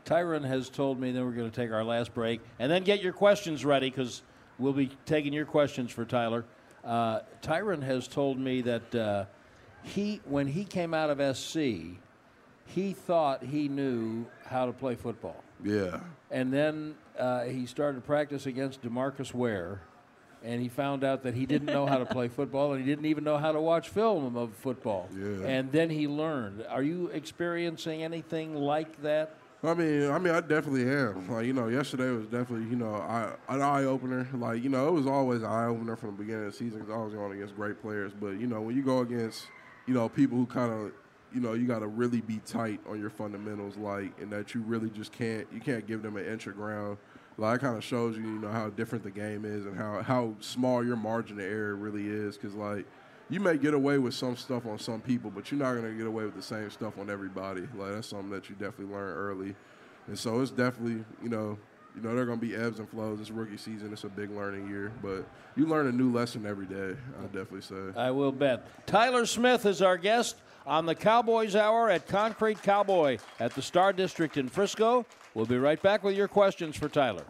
[0.06, 3.02] Tyron has told me that we're going to take our last break and then get
[3.02, 4.22] your questions ready because
[4.60, 6.46] we'll be taking your questions for Tyler.
[6.84, 9.26] Uh, Tyron has told me that uh,
[9.82, 11.58] he, when he came out of SC,
[12.68, 15.44] he thought he knew how to play football.
[15.64, 19.82] Yeah, And then uh, he started to practice against Demarcus Ware,
[20.44, 23.06] and he found out that he didn't know how to play football, and he didn't
[23.06, 25.10] even know how to watch film of football.
[25.18, 25.48] Yeah.
[25.48, 26.66] And then he learned.
[26.70, 29.36] Are you experiencing anything like that?
[29.64, 31.30] I mean, I mean, I definitely am.
[31.30, 34.28] Like, you know, yesterday was definitely, you know, I, an eye opener.
[34.34, 36.80] Like, you know, it was always an eye opener from the beginning of the season
[36.80, 38.12] because I was going against great players.
[38.20, 39.48] But you know, when you go against,
[39.88, 40.92] you know, people who kind of,
[41.36, 44.62] you know, you got to really be tight on your fundamentals, like, and that you
[44.62, 46.98] really just can't, you can't give them an inch of ground.
[47.38, 50.36] Like, kind of shows you, you know, how different the game is and how how
[50.40, 52.38] small your margin of error really is.
[52.38, 52.86] Because like,
[53.30, 55.98] you may get away with some stuff on some people, but you're not going to
[55.98, 57.68] get away with the same stuff on everybody.
[57.76, 59.56] Like that's something that you definitely learn early,
[60.08, 61.58] and so it's definitely you know
[61.94, 63.20] you know there are going to be ebbs and flows.
[63.20, 63.92] It's rookie season.
[63.92, 65.26] It's a big learning year, but
[65.58, 66.96] you learn a new lesson every day.
[67.20, 68.00] I definitely say.
[68.00, 68.88] I will bet.
[68.88, 73.94] Tyler Smith is our guest on the Cowboys Hour at Concrete Cowboy at the Star
[73.94, 75.06] District in Frisco.
[75.34, 77.26] We'll be right back with your questions for Tyler.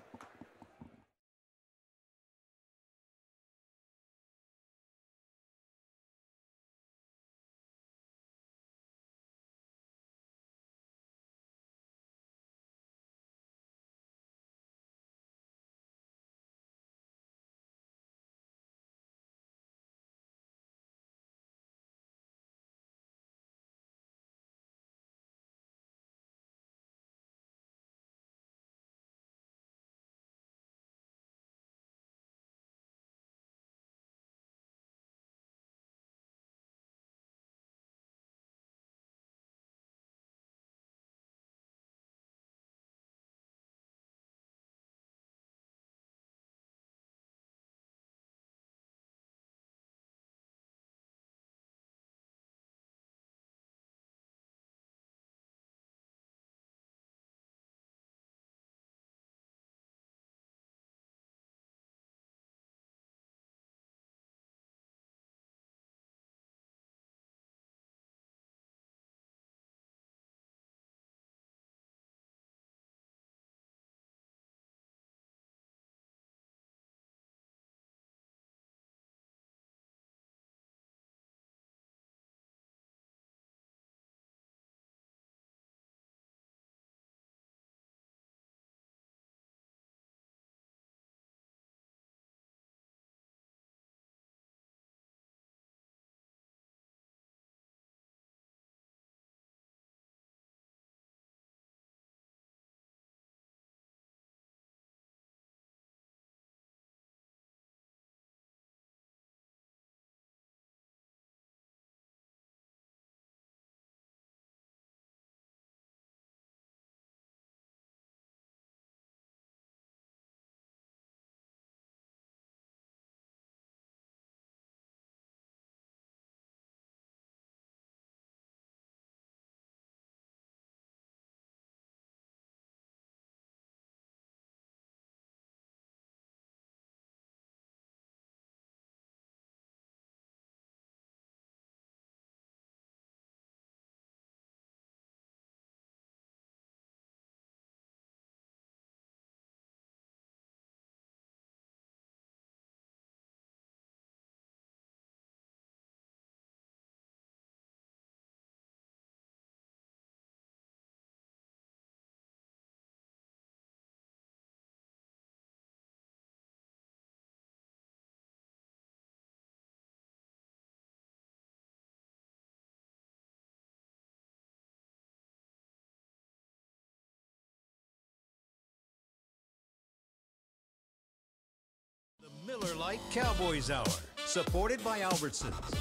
[182.62, 183.84] Miller Lite Cowboys Hour,
[184.26, 185.78] supported by Albertsons.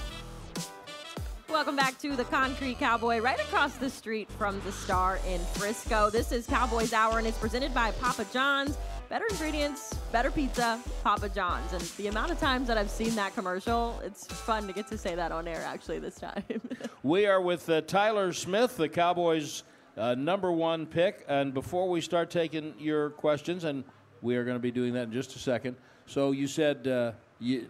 [1.49, 6.11] Welcome back to the Concrete Cowboy, right across the street from the Star in Frisco.
[6.11, 8.77] This is Cowboys Hour, and it's presented by Papa John's.
[9.09, 11.73] Better ingredients, better pizza, Papa John's.
[11.73, 14.99] And the amount of times that I've seen that commercial, it's fun to get to
[14.99, 16.43] say that on air actually this time.
[17.05, 19.63] We are with uh, Tyler Smith, the Cowboys'
[19.97, 21.25] uh, number one pick.
[21.29, 23.85] And before we start taking your questions, and
[24.25, 25.77] we are going to be doing that in just a second.
[26.07, 27.69] So you said uh, you,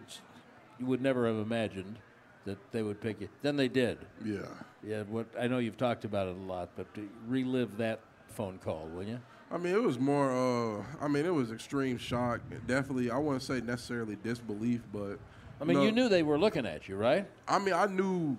[0.79, 1.97] you would never have imagined
[2.45, 3.29] that they would pick you.
[3.41, 3.97] Then they did.
[4.23, 4.39] Yeah.
[4.81, 5.03] Yeah.
[5.03, 6.87] What I know you've talked about it a lot, but
[7.27, 7.99] relive that
[8.29, 9.19] phone call, will you?
[9.51, 10.31] I mean, it was more.
[10.31, 12.41] Uh, I mean, it was extreme shock.
[12.65, 15.19] Definitely, I wouldn't say necessarily disbelief, but
[15.61, 17.27] I mean, know, you knew they were looking at you, right?
[17.47, 18.37] I mean, I knew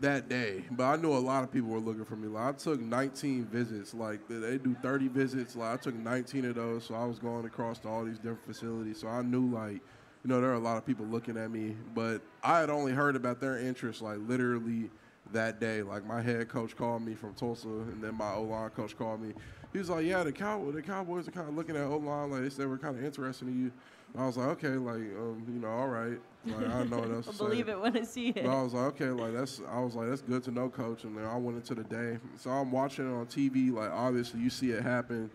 [0.00, 2.28] that day, but I knew a lot of people were looking for me.
[2.28, 3.94] Like, I took 19 visits.
[3.94, 5.56] Like they do 30 visits.
[5.56, 8.46] Like I took 19 of those, so I was going across to all these different
[8.46, 8.98] facilities.
[9.00, 9.80] So I knew like,
[10.22, 12.92] you know, there are a lot of people looking at me, but I had only
[12.92, 14.90] heard about their interest like literally
[15.32, 15.82] that day.
[15.82, 19.22] Like my head coach called me from Tulsa, and then my O line coach called
[19.22, 19.34] me.
[19.72, 22.30] He was like, "Yeah, the cow the Cowboys are kind of looking at O line.
[22.30, 23.72] Like they said, we're kind of interested in you."
[24.14, 26.18] And I was like, "Okay, like um, you know, all right.
[26.44, 27.28] Like I know that's.
[27.28, 28.42] I'll to say." believe it when I see it.
[28.42, 31.04] But I was like, okay, like that's I was like, that's good to know, coach.
[31.04, 32.18] And then I went into the day.
[32.38, 35.30] So I'm watching it on TV, like obviously you see it happen.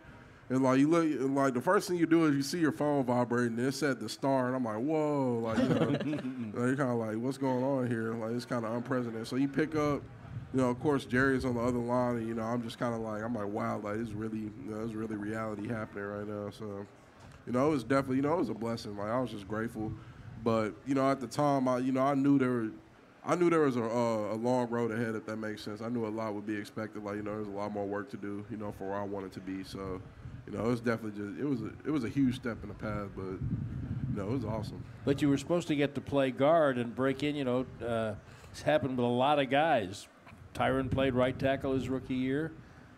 [0.50, 2.72] And like you look and like the first thing you do is you see your
[2.72, 6.68] phone vibrating and it said the star and I'm like, whoa, like you know, like,
[6.68, 8.14] you're kinda like, what's going on here?
[8.14, 9.28] Like it's kinda unprecedented.
[9.28, 10.02] So you pick up
[10.54, 12.94] you know, of course, Jerry's on the other line, and you know, I'm just kind
[12.96, 16.26] of like, I'm like, wow, like it's really, you know, it's really reality happening right
[16.26, 16.50] now.
[16.50, 16.86] So,
[17.46, 18.98] you know, it was definitely, you know, it was a blessing.
[18.98, 19.92] Like I was just grateful,
[20.44, 22.72] but you know, at the time, I, you know, I knew there,
[23.26, 25.82] I knew there was a, uh, a long road ahead, if that makes sense.
[25.82, 27.04] I knew a lot would be expected.
[27.04, 29.04] Like you know, there's a lot more work to do, you know, for where I
[29.04, 29.64] wanted to be.
[29.64, 30.02] So,
[30.48, 32.70] you know, it was definitely just, it was, a, it was a huge step in
[32.70, 34.84] the path, but you know, it was awesome.
[35.04, 37.36] But you were supposed to get to play guard and break in.
[37.36, 38.14] You know, uh,
[38.52, 40.08] it's happened with a lot of guys.
[40.54, 42.52] Tyron played right tackle his rookie year.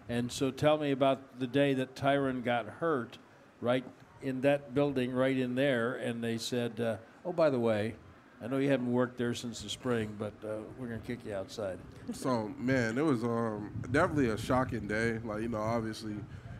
[0.10, 3.18] And so tell me about the day that Tyron got hurt
[3.60, 3.84] right
[4.22, 5.96] in that building, right in there.
[5.96, 7.96] And they said, uh, oh, by the way,
[8.42, 11.34] I know you haven't worked there since the spring, but uh, we're to kick you
[11.34, 11.80] outside.
[12.14, 15.20] So man, it was um, definitely a shocking day.
[15.24, 16.14] Like you know, obviously,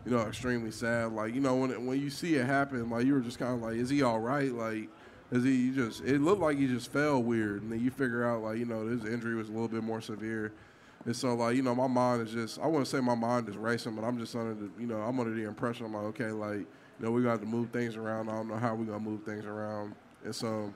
[0.06, 1.12] you know, extremely sad.
[1.12, 3.62] Like you know, when when you see it happen, like you were just kind of
[3.62, 4.52] like, is he all right?
[4.52, 4.90] Like,
[5.32, 6.02] is he just?
[6.04, 8.88] It looked like he just fell weird, and then you figure out like you know
[8.88, 10.54] his injury was a little bit more severe.
[11.06, 13.56] And so, like, you know, my mind is just, I wouldn't say my mind is
[13.56, 16.32] racing, but I'm just under the, you know, I'm under the impression, I'm like, okay,
[16.32, 16.66] like,
[17.00, 18.30] you know, we got to move things around.
[18.30, 19.96] I don't know how we're going to move things around.
[20.24, 20.74] And so,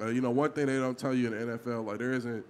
[0.00, 2.44] uh, you know, one thing they don't tell you in the NFL, like, there isn't,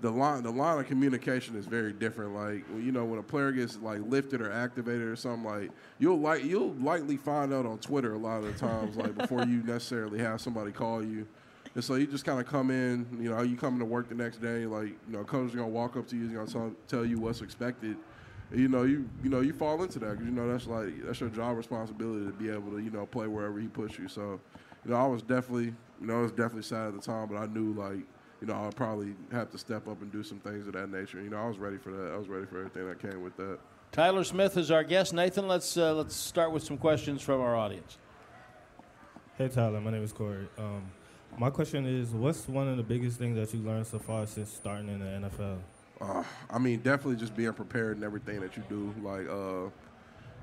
[0.00, 2.34] the line, the line of communication is very different.
[2.34, 6.20] Like, you know, when a player gets, like, lifted or activated or something, like, you'll,
[6.20, 9.62] like, you'll likely find out on Twitter a lot of the times, like, before you
[9.64, 11.26] necessarily have somebody call you.
[11.74, 14.14] And so you just kind of come in, you know, you come to work the
[14.14, 16.72] next day, like, you know, coach is gonna walk up to you, he's gonna tell,
[16.88, 17.96] tell you what's expected.
[18.50, 21.04] And, you know, you you know, you fall into that because you know that's like
[21.04, 24.08] that's your job responsibility to be able to you know play wherever he puts you.
[24.08, 24.40] So,
[24.84, 27.36] you know, I was definitely, you know, I was definitely sad at the time, but
[27.36, 27.98] I knew like,
[28.40, 31.20] you know, I'd probably have to step up and do some things of that nature.
[31.22, 32.12] You know, I was ready for that.
[32.12, 33.58] I was ready for everything that came with that.
[33.92, 35.14] Tyler Smith is our guest.
[35.14, 37.98] Nathan, let's uh, let's start with some questions from our audience.
[39.36, 40.48] Hey Tyler, my name is Corey.
[40.58, 40.82] Um,
[41.38, 44.52] my question is, what's one of the biggest things that you learned so far since
[44.52, 45.58] starting in the NFL?
[46.00, 48.94] Uh, I mean, definitely just being prepared in everything that you do.
[49.02, 49.70] Like, uh,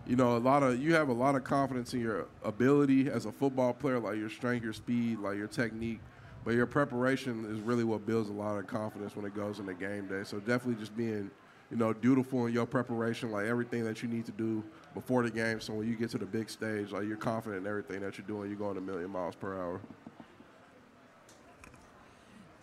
[0.05, 3.25] you know, a lot of you have a lot of confidence in your ability as
[3.25, 5.99] a football player, like your strength, your speed, like your technique.
[6.43, 9.73] But your preparation is really what builds a lot of confidence when it goes into
[9.73, 10.23] game day.
[10.23, 11.31] So definitely just being,
[11.71, 15.31] you know, dutiful in your preparation, like everything that you need to do before the
[15.31, 15.59] game.
[15.59, 18.27] So when you get to the big stage, like you're confident in everything that you're
[18.27, 18.49] doing.
[18.49, 19.81] You're going a million miles per hour.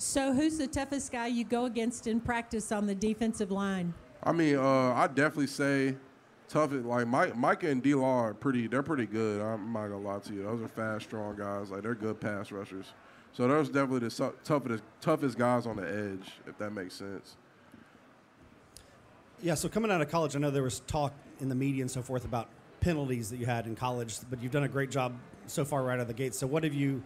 [0.04, 3.94] So, who's the toughest guy you go against in practice on the defensive line?
[4.24, 5.94] I mean, uh, I definitely say
[6.48, 6.72] tough.
[6.72, 8.66] Like Mike, Micah and D Law are pretty.
[8.66, 9.40] They're pretty good.
[9.40, 10.42] I'm not gonna lie to you.
[10.42, 11.70] Those are fast, strong guys.
[11.70, 12.86] Like they're good pass rushers.
[13.32, 17.36] So those definitely the toughest, toughest guys on the edge, if that makes sense.
[19.40, 21.90] Yeah, so coming out of college, I know there was talk in the media and
[21.90, 22.48] so forth about
[22.80, 25.14] penalties that you had in college, but you've done a great job
[25.46, 26.34] so far right out of the gate.
[26.34, 27.04] So what have you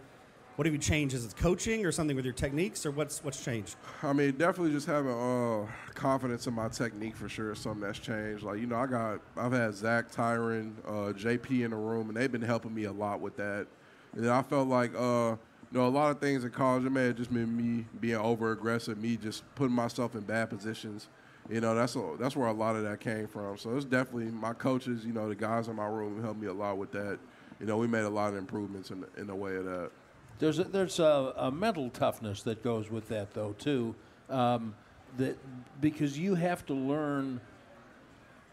[0.57, 1.13] what have you changed?
[1.13, 3.75] Is it coaching or something with your techniques or what's what's changed?
[4.01, 7.99] I mean, definitely just having uh, confidence in my technique for sure is something that's
[7.99, 8.43] changed.
[8.43, 12.17] Like, you know, I got I've had Zack, Tyron, uh, JP in the room, and
[12.17, 13.67] they've been helping me a lot with that.
[14.13, 15.35] And then I felt like uh,
[15.71, 18.15] you know, a lot of things in college, it may have just been me being
[18.15, 21.07] over aggressive, me just putting myself in bad positions.
[21.51, 23.57] You know, that's a, that's where a lot of that came from.
[23.57, 26.53] So it's definitely my coaches, you know, the guys in my room helped me a
[26.53, 27.19] lot with that.
[27.59, 29.91] You know, we made a lot of improvements in the, in the way of that.
[30.39, 33.95] There's a, there's a, a mental toughness that goes with that though too,
[34.29, 34.75] um,
[35.17, 35.37] that
[35.81, 37.41] because you have to learn.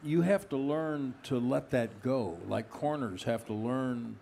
[0.03, 2.37] You have to learn to let that go.
[2.47, 4.17] Like corners have to learn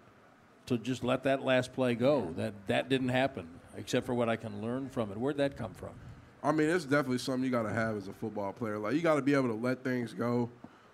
[0.67, 2.33] to just let that last play go.
[2.37, 5.19] That that didn't happen, except for what I can learn from it.
[5.19, 5.91] Where'd that come from?
[6.43, 8.79] I mean, it's definitely something you got to have as a football player.
[8.79, 10.51] Like, you got to be able to let things go.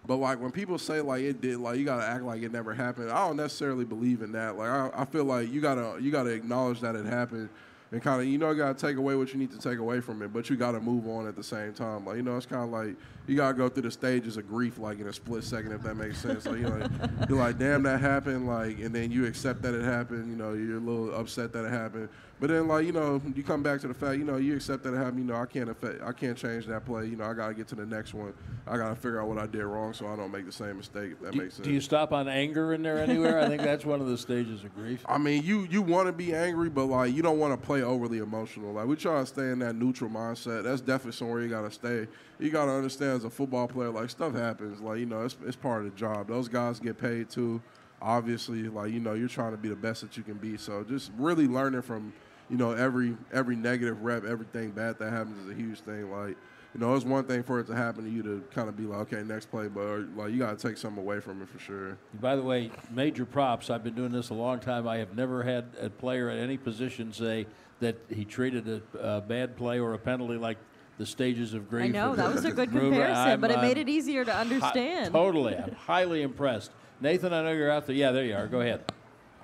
[0.07, 2.53] But like when people say like it did, like you got to act like it
[2.53, 3.11] never happened.
[3.11, 4.57] I don't necessarily believe in that.
[4.57, 7.51] Like, I, I feel like you gotta you gotta acknowledge that it happened.
[7.91, 9.79] And kind of, you know, you got to take away what you need to take
[9.79, 12.05] away from it, but you got to move on at the same time.
[12.05, 12.95] Like, you know, it's kind of like
[13.27, 15.83] you got to go through the stages of grief, like in a split second, if
[15.85, 16.45] that makes sense.
[16.45, 16.87] Like, you know,
[17.31, 18.47] you're like, damn, that happened.
[18.47, 20.29] Like, and then you accept that it happened.
[20.29, 22.11] You know, you're a little upset that it happened.
[22.41, 24.85] But then, like, you know, you come back to the fact, you know, you accept
[24.85, 25.19] that it happened.
[25.19, 27.07] You know, I can't affect, I can't change that play.
[27.07, 28.33] You know, I got to get to the next one.
[28.67, 30.77] I got to figure out what I did wrong so I don't make the same
[30.77, 31.13] mistake.
[31.13, 31.65] If that Do, makes sense.
[31.67, 33.41] do you stop on anger in there anywhere?
[33.41, 35.05] I think that's one of the stages of grief.
[35.07, 37.83] I mean, you you want to be angry, but like you don't want to play
[37.83, 38.73] overly emotional.
[38.73, 40.63] Like we try to stay in that neutral mindset.
[40.63, 42.07] That's definitely somewhere you gotta stay.
[42.39, 44.81] You gotta understand as a football player, like stuff happens.
[44.81, 46.29] Like you know, it's it's part of the job.
[46.29, 47.61] Those guys get paid too.
[48.01, 50.57] Obviously, like you know, you're trying to be the best that you can be.
[50.57, 52.13] So just really learning from
[52.51, 56.11] you know every every negative rep, everything bad that happens is a huge thing.
[56.11, 56.37] Like
[56.75, 58.83] you know, it's one thing for it to happen to you to kind of be
[58.85, 61.49] like, okay, next play, but uh, like you got to take something away from it
[61.49, 61.97] for sure.
[62.21, 63.71] By the way, major props.
[63.71, 64.87] I've been doing this a long time.
[64.87, 67.47] I have never had a player at any position say
[67.81, 70.59] that he treated a, a bad play or a penalty like
[70.99, 71.85] the stages of grief.
[71.85, 74.33] I know that was a good comparison, I'm- but it made I'm it easier to
[74.33, 75.13] hi- understand.
[75.13, 76.73] totally, I'm highly impressed.
[77.01, 77.95] Nathan, I know you're out there.
[77.97, 78.47] Yeah, there you are.
[78.47, 78.93] Go ahead.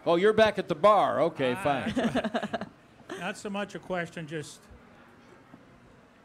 [0.05, 1.23] Oh, you're back at the bar.
[1.23, 1.63] Okay, ah.
[1.63, 2.67] fine.
[3.25, 4.61] Not so much a question, just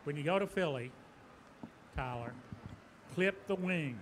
[0.03, 0.91] when you go to Philly,
[1.95, 2.33] Tyler,
[3.15, 3.95] clip the wings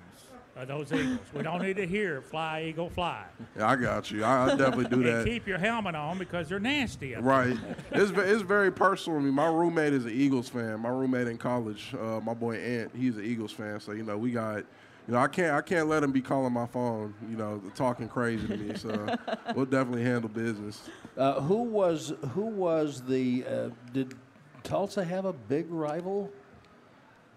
[0.55, 1.19] of those eagles.
[1.31, 3.23] We don't need to hear "Fly, Eagle, Fly."
[3.55, 4.23] Yeah, I got you.
[4.23, 5.27] I, I definitely do that.
[5.27, 7.13] keep your helmet on because they're nasty.
[7.13, 7.55] Right.
[7.91, 9.29] It's it's very personal to me.
[9.29, 10.79] My roommate is an Eagles fan.
[10.79, 13.79] My roommate in college, uh, my boy Ant, he's an Eagles fan.
[13.79, 14.63] So you know we got,
[15.07, 18.07] you know I can't I can't let him be calling my phone, you know, talking
[18.09, 18.75] crazy to me.
[18.75, 19.15] So
[19.55, 20.81] we'll definitely handle business.
[21.17, 23.45] Uh, who was who was the?
[23.45, 24.15] Uh, did
[24.63, 26.31] Tulsa have a big rival?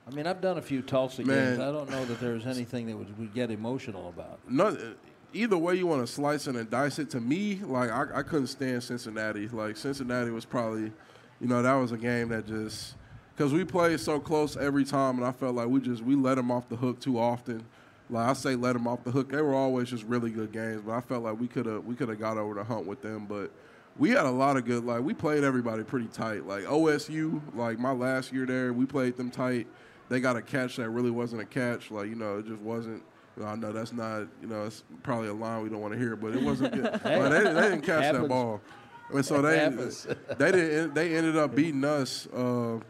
[0.06, 1.56] I mean, I've done a few Tulsa Man.
[1.56, 1.58] games.
[1.60, 4.40] I don't know that there's anything that would we get emotional about.
[4.48, 4.76] No,
[5.32, 7.10] either way you want to slice it and dice it.
[7.10, 9.46] To me, like I, I couldn't stand Cincinnati.
[9.46, 10.92] Like Cincinnati was probably,
[11.40, 12.96] you know, that was a game that just
[13.40, 16.34] because we played so close every time, and I felt like we just we let
[16.34, 17.64] them off the hook too often.
[18.10, 19.30] Like I say, let them off the hook.
[19.30, 21.94] They were always just really good games, but I felt like we could have we
[21.94, 23.24] could have got over the hump with them.
[23.24, 23.50] But
[23.96, 24.84] we had a lot of good.
[24.84, 26.46] Like we played everybody pretty tight.
[26.46, 29.66] Like OSU, like my last year there, we played them tight.
[30.10, 31.90] They got a catch that really wasn't a catch.
[31.90, 33.02] Like you know, it just wasn't.
[33.42, 34.26] I know that's not.
[34.42, 37.00] You know, it's probably a line we don't want to hear, but it wasn't good.
[37.02, 38.60] Hey, Like, they, they didn't catch that ball,
[39.14, 39.66] and so they
[40.36, 40.94] they didn't.
[40.94, 42.26] They ended up beating us.
[42.26, 42.80] Uh,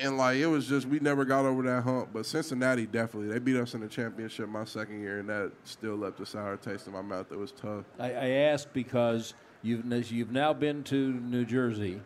[0.00, 2.10] and like it was just we never got over that hump.
[2.12, 5.96] But Cincinnati definitely they beat us in the championship my second year, and that still
[5.96, 7.30] left a sour taste in my mouth.
[7.30, 7.84] It was tough.
[7.98, 12.00] I, I asked because you've you've now been to New Jersey,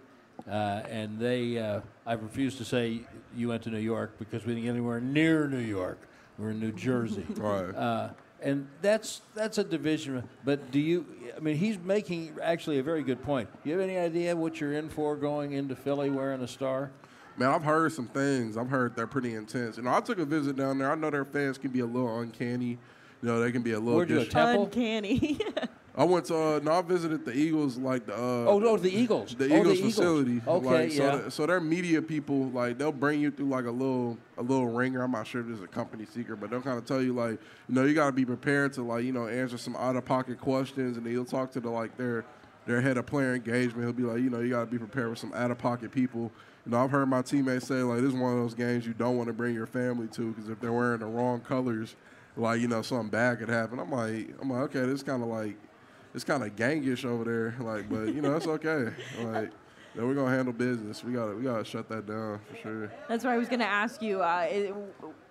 [0.48, 1.58] uh, and they.
[1.58, 3.00] Uh, I refuse to say
[3.34, 5.98] you went to New York because we didn't get anywhere near New York.
[6.38, 7.26] We're in New Jersey.
[7.36, 7.74] Right.
[7.74, 8.10] Uh,
[8.42, 10.22] and that's that's a division.
[10.44, 11.06] But do you?
[11.34, 13.48] I mean, he's making actually a very good point.
[13.62, 16.90] Do you have any idea what you're in for going into Philly wearing a star?
[17.36, 18.56] Man, I've heard some things.
[18.56, 19.76] I've heard they're pretty intense.
[19.76, 20.90] You know, I took a visit down there.
[20.90, 22.78] I know their fans can be a little uncanny.
[23.22, 23.96] You know, they can be a little.
[23.96, 24.64] Where'd you dis- Temple?
[24.66, 25.40] Uncanny.
[25.96, 26.36] I went to.
[26.36, 28.14] Uh, no, I visited the Eagles, like the.
[28.14, 29.34] Uh, Oh, no, the Eagles.
[29.34, 29.94] The Oh, Eagles the Eagles.
[29.94, 30.42] facility.
[30.46, 31.16] Okay, like, so yeah.
[31.16, 32.48] the- so they're media people.
[32.50, 35.02] Like they'll bring you through like a little a little wringer.
[35.02, 37.12] I'm not sure if this is a company secret, but they'll kind of tell you
[37.14, 39.96] like you know you got to be prepared to like you know answer some out
[39.96, 42.24] of pocket questions, and then he'll talk to the like their
[42.66, 43.84] their head of player engagement.
[43.84, 45.90] He'll be like you know you got to be prepared with some out of pocket
[45.92, 46.30] people.
[46.66, 48.94] You know I've heard my teammates say like this is one of those games you
[48.94, 51.94] don't want to bring your family to because if they're wearing the wrong colors,
[52.36, 53.78] like you know something bad could happen.
[53.78, 55.56] I'm like I'm like okay this kind of like
[56.14, 58.92] it's kind of gangish over there, like, but you know, it's okay.
[59.24, 59.50] Like,
[59.96, 61.02] you we're gonna handle business.
[61.04, 62.92] We gotta, we gotta shut that down for sure.
[63.08, 64.22] That's what I was going to ask you.
[64.22, 64.72] Uh, i-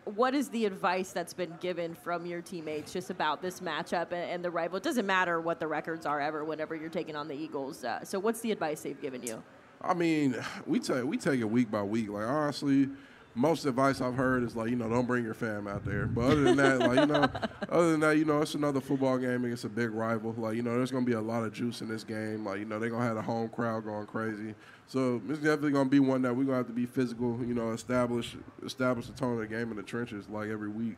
[0.05, 4.29] what is the advice that's been given from your teammates just about this matchup and,
[4.29, 4.75] and the rival?
[4.75, 7.85] It doesn't matter what the records are ever whenever you're taking on the Eagles.
[7.85, 9.41] Uh, so, what's the advice they've given you?
[9.83, 12.09] I mean, we take we take it week by week.
[12.09, 12.89] Like honestly,
[13.35, 16.05] most advice I've heard is like, you know, don't bring your fam out there.
[16.05, 17.27] But other than that, like, you know,
[17.69, 20.35] other than that, you know, it's another football game against a big rival.
[20.37, 22.45] Like, you know, there's gonna be a lot of juice in this game.
[22.45, 24.53] Like, you know, they're gonna have a home crowd going crazy.
[24.87, 27.71] So it's definitely gonna be one that we're gonna have to be physical, you know,
[27.71, 30.95] establish establish the tone of the game in the trenches like every week.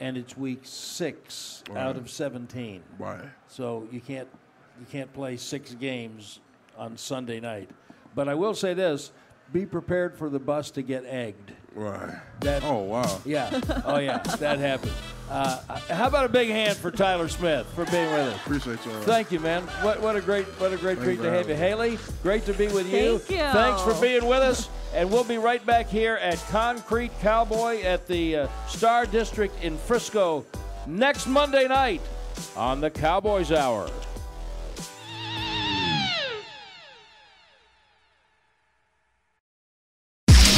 [0.00, 1.78] And it's week six Right.
[1.78, 2.82] out of 17.
[2.98, 3.24] Right.
[3.48, 4.28] So you can't
[4.80, 6.40] you can't play six games
[6.78, 7.68] on Sunday night.
[8.14, 9.10] But I will say this:
[9.52, 11.52] be prepared for the bus to get egged.
[11.74, 12.14] Right.
[12.40, 13.20] That, oh wow.
[13.24, 13.60] Yeah.
[13.84, 14.18] Oh yeah.
[14.18, 14.92] that happened.
[15.30, 15.58] Uh,
[15.88, 18.36] how about a big hand for Tyler Smith for being with us?
[18.36, 18.92] Appreciate you.
[19.02, 19.62] Thank you, man.
[19.80, 21.98] What what a great what a great Thanks treat to have you, Haley.
[22.22, 23.18] Great to be with you.
[23.18, 23.36] Thank you.
[23.38, 28.06] Thanks for being with us, and we'll be right back here at Concrete Cowboy at
[28.06, 30.44] the uh, Star District in Frisco
[30.86, 32.02] next Monday night
[32.54, 33.88] on the Cowboys Hour.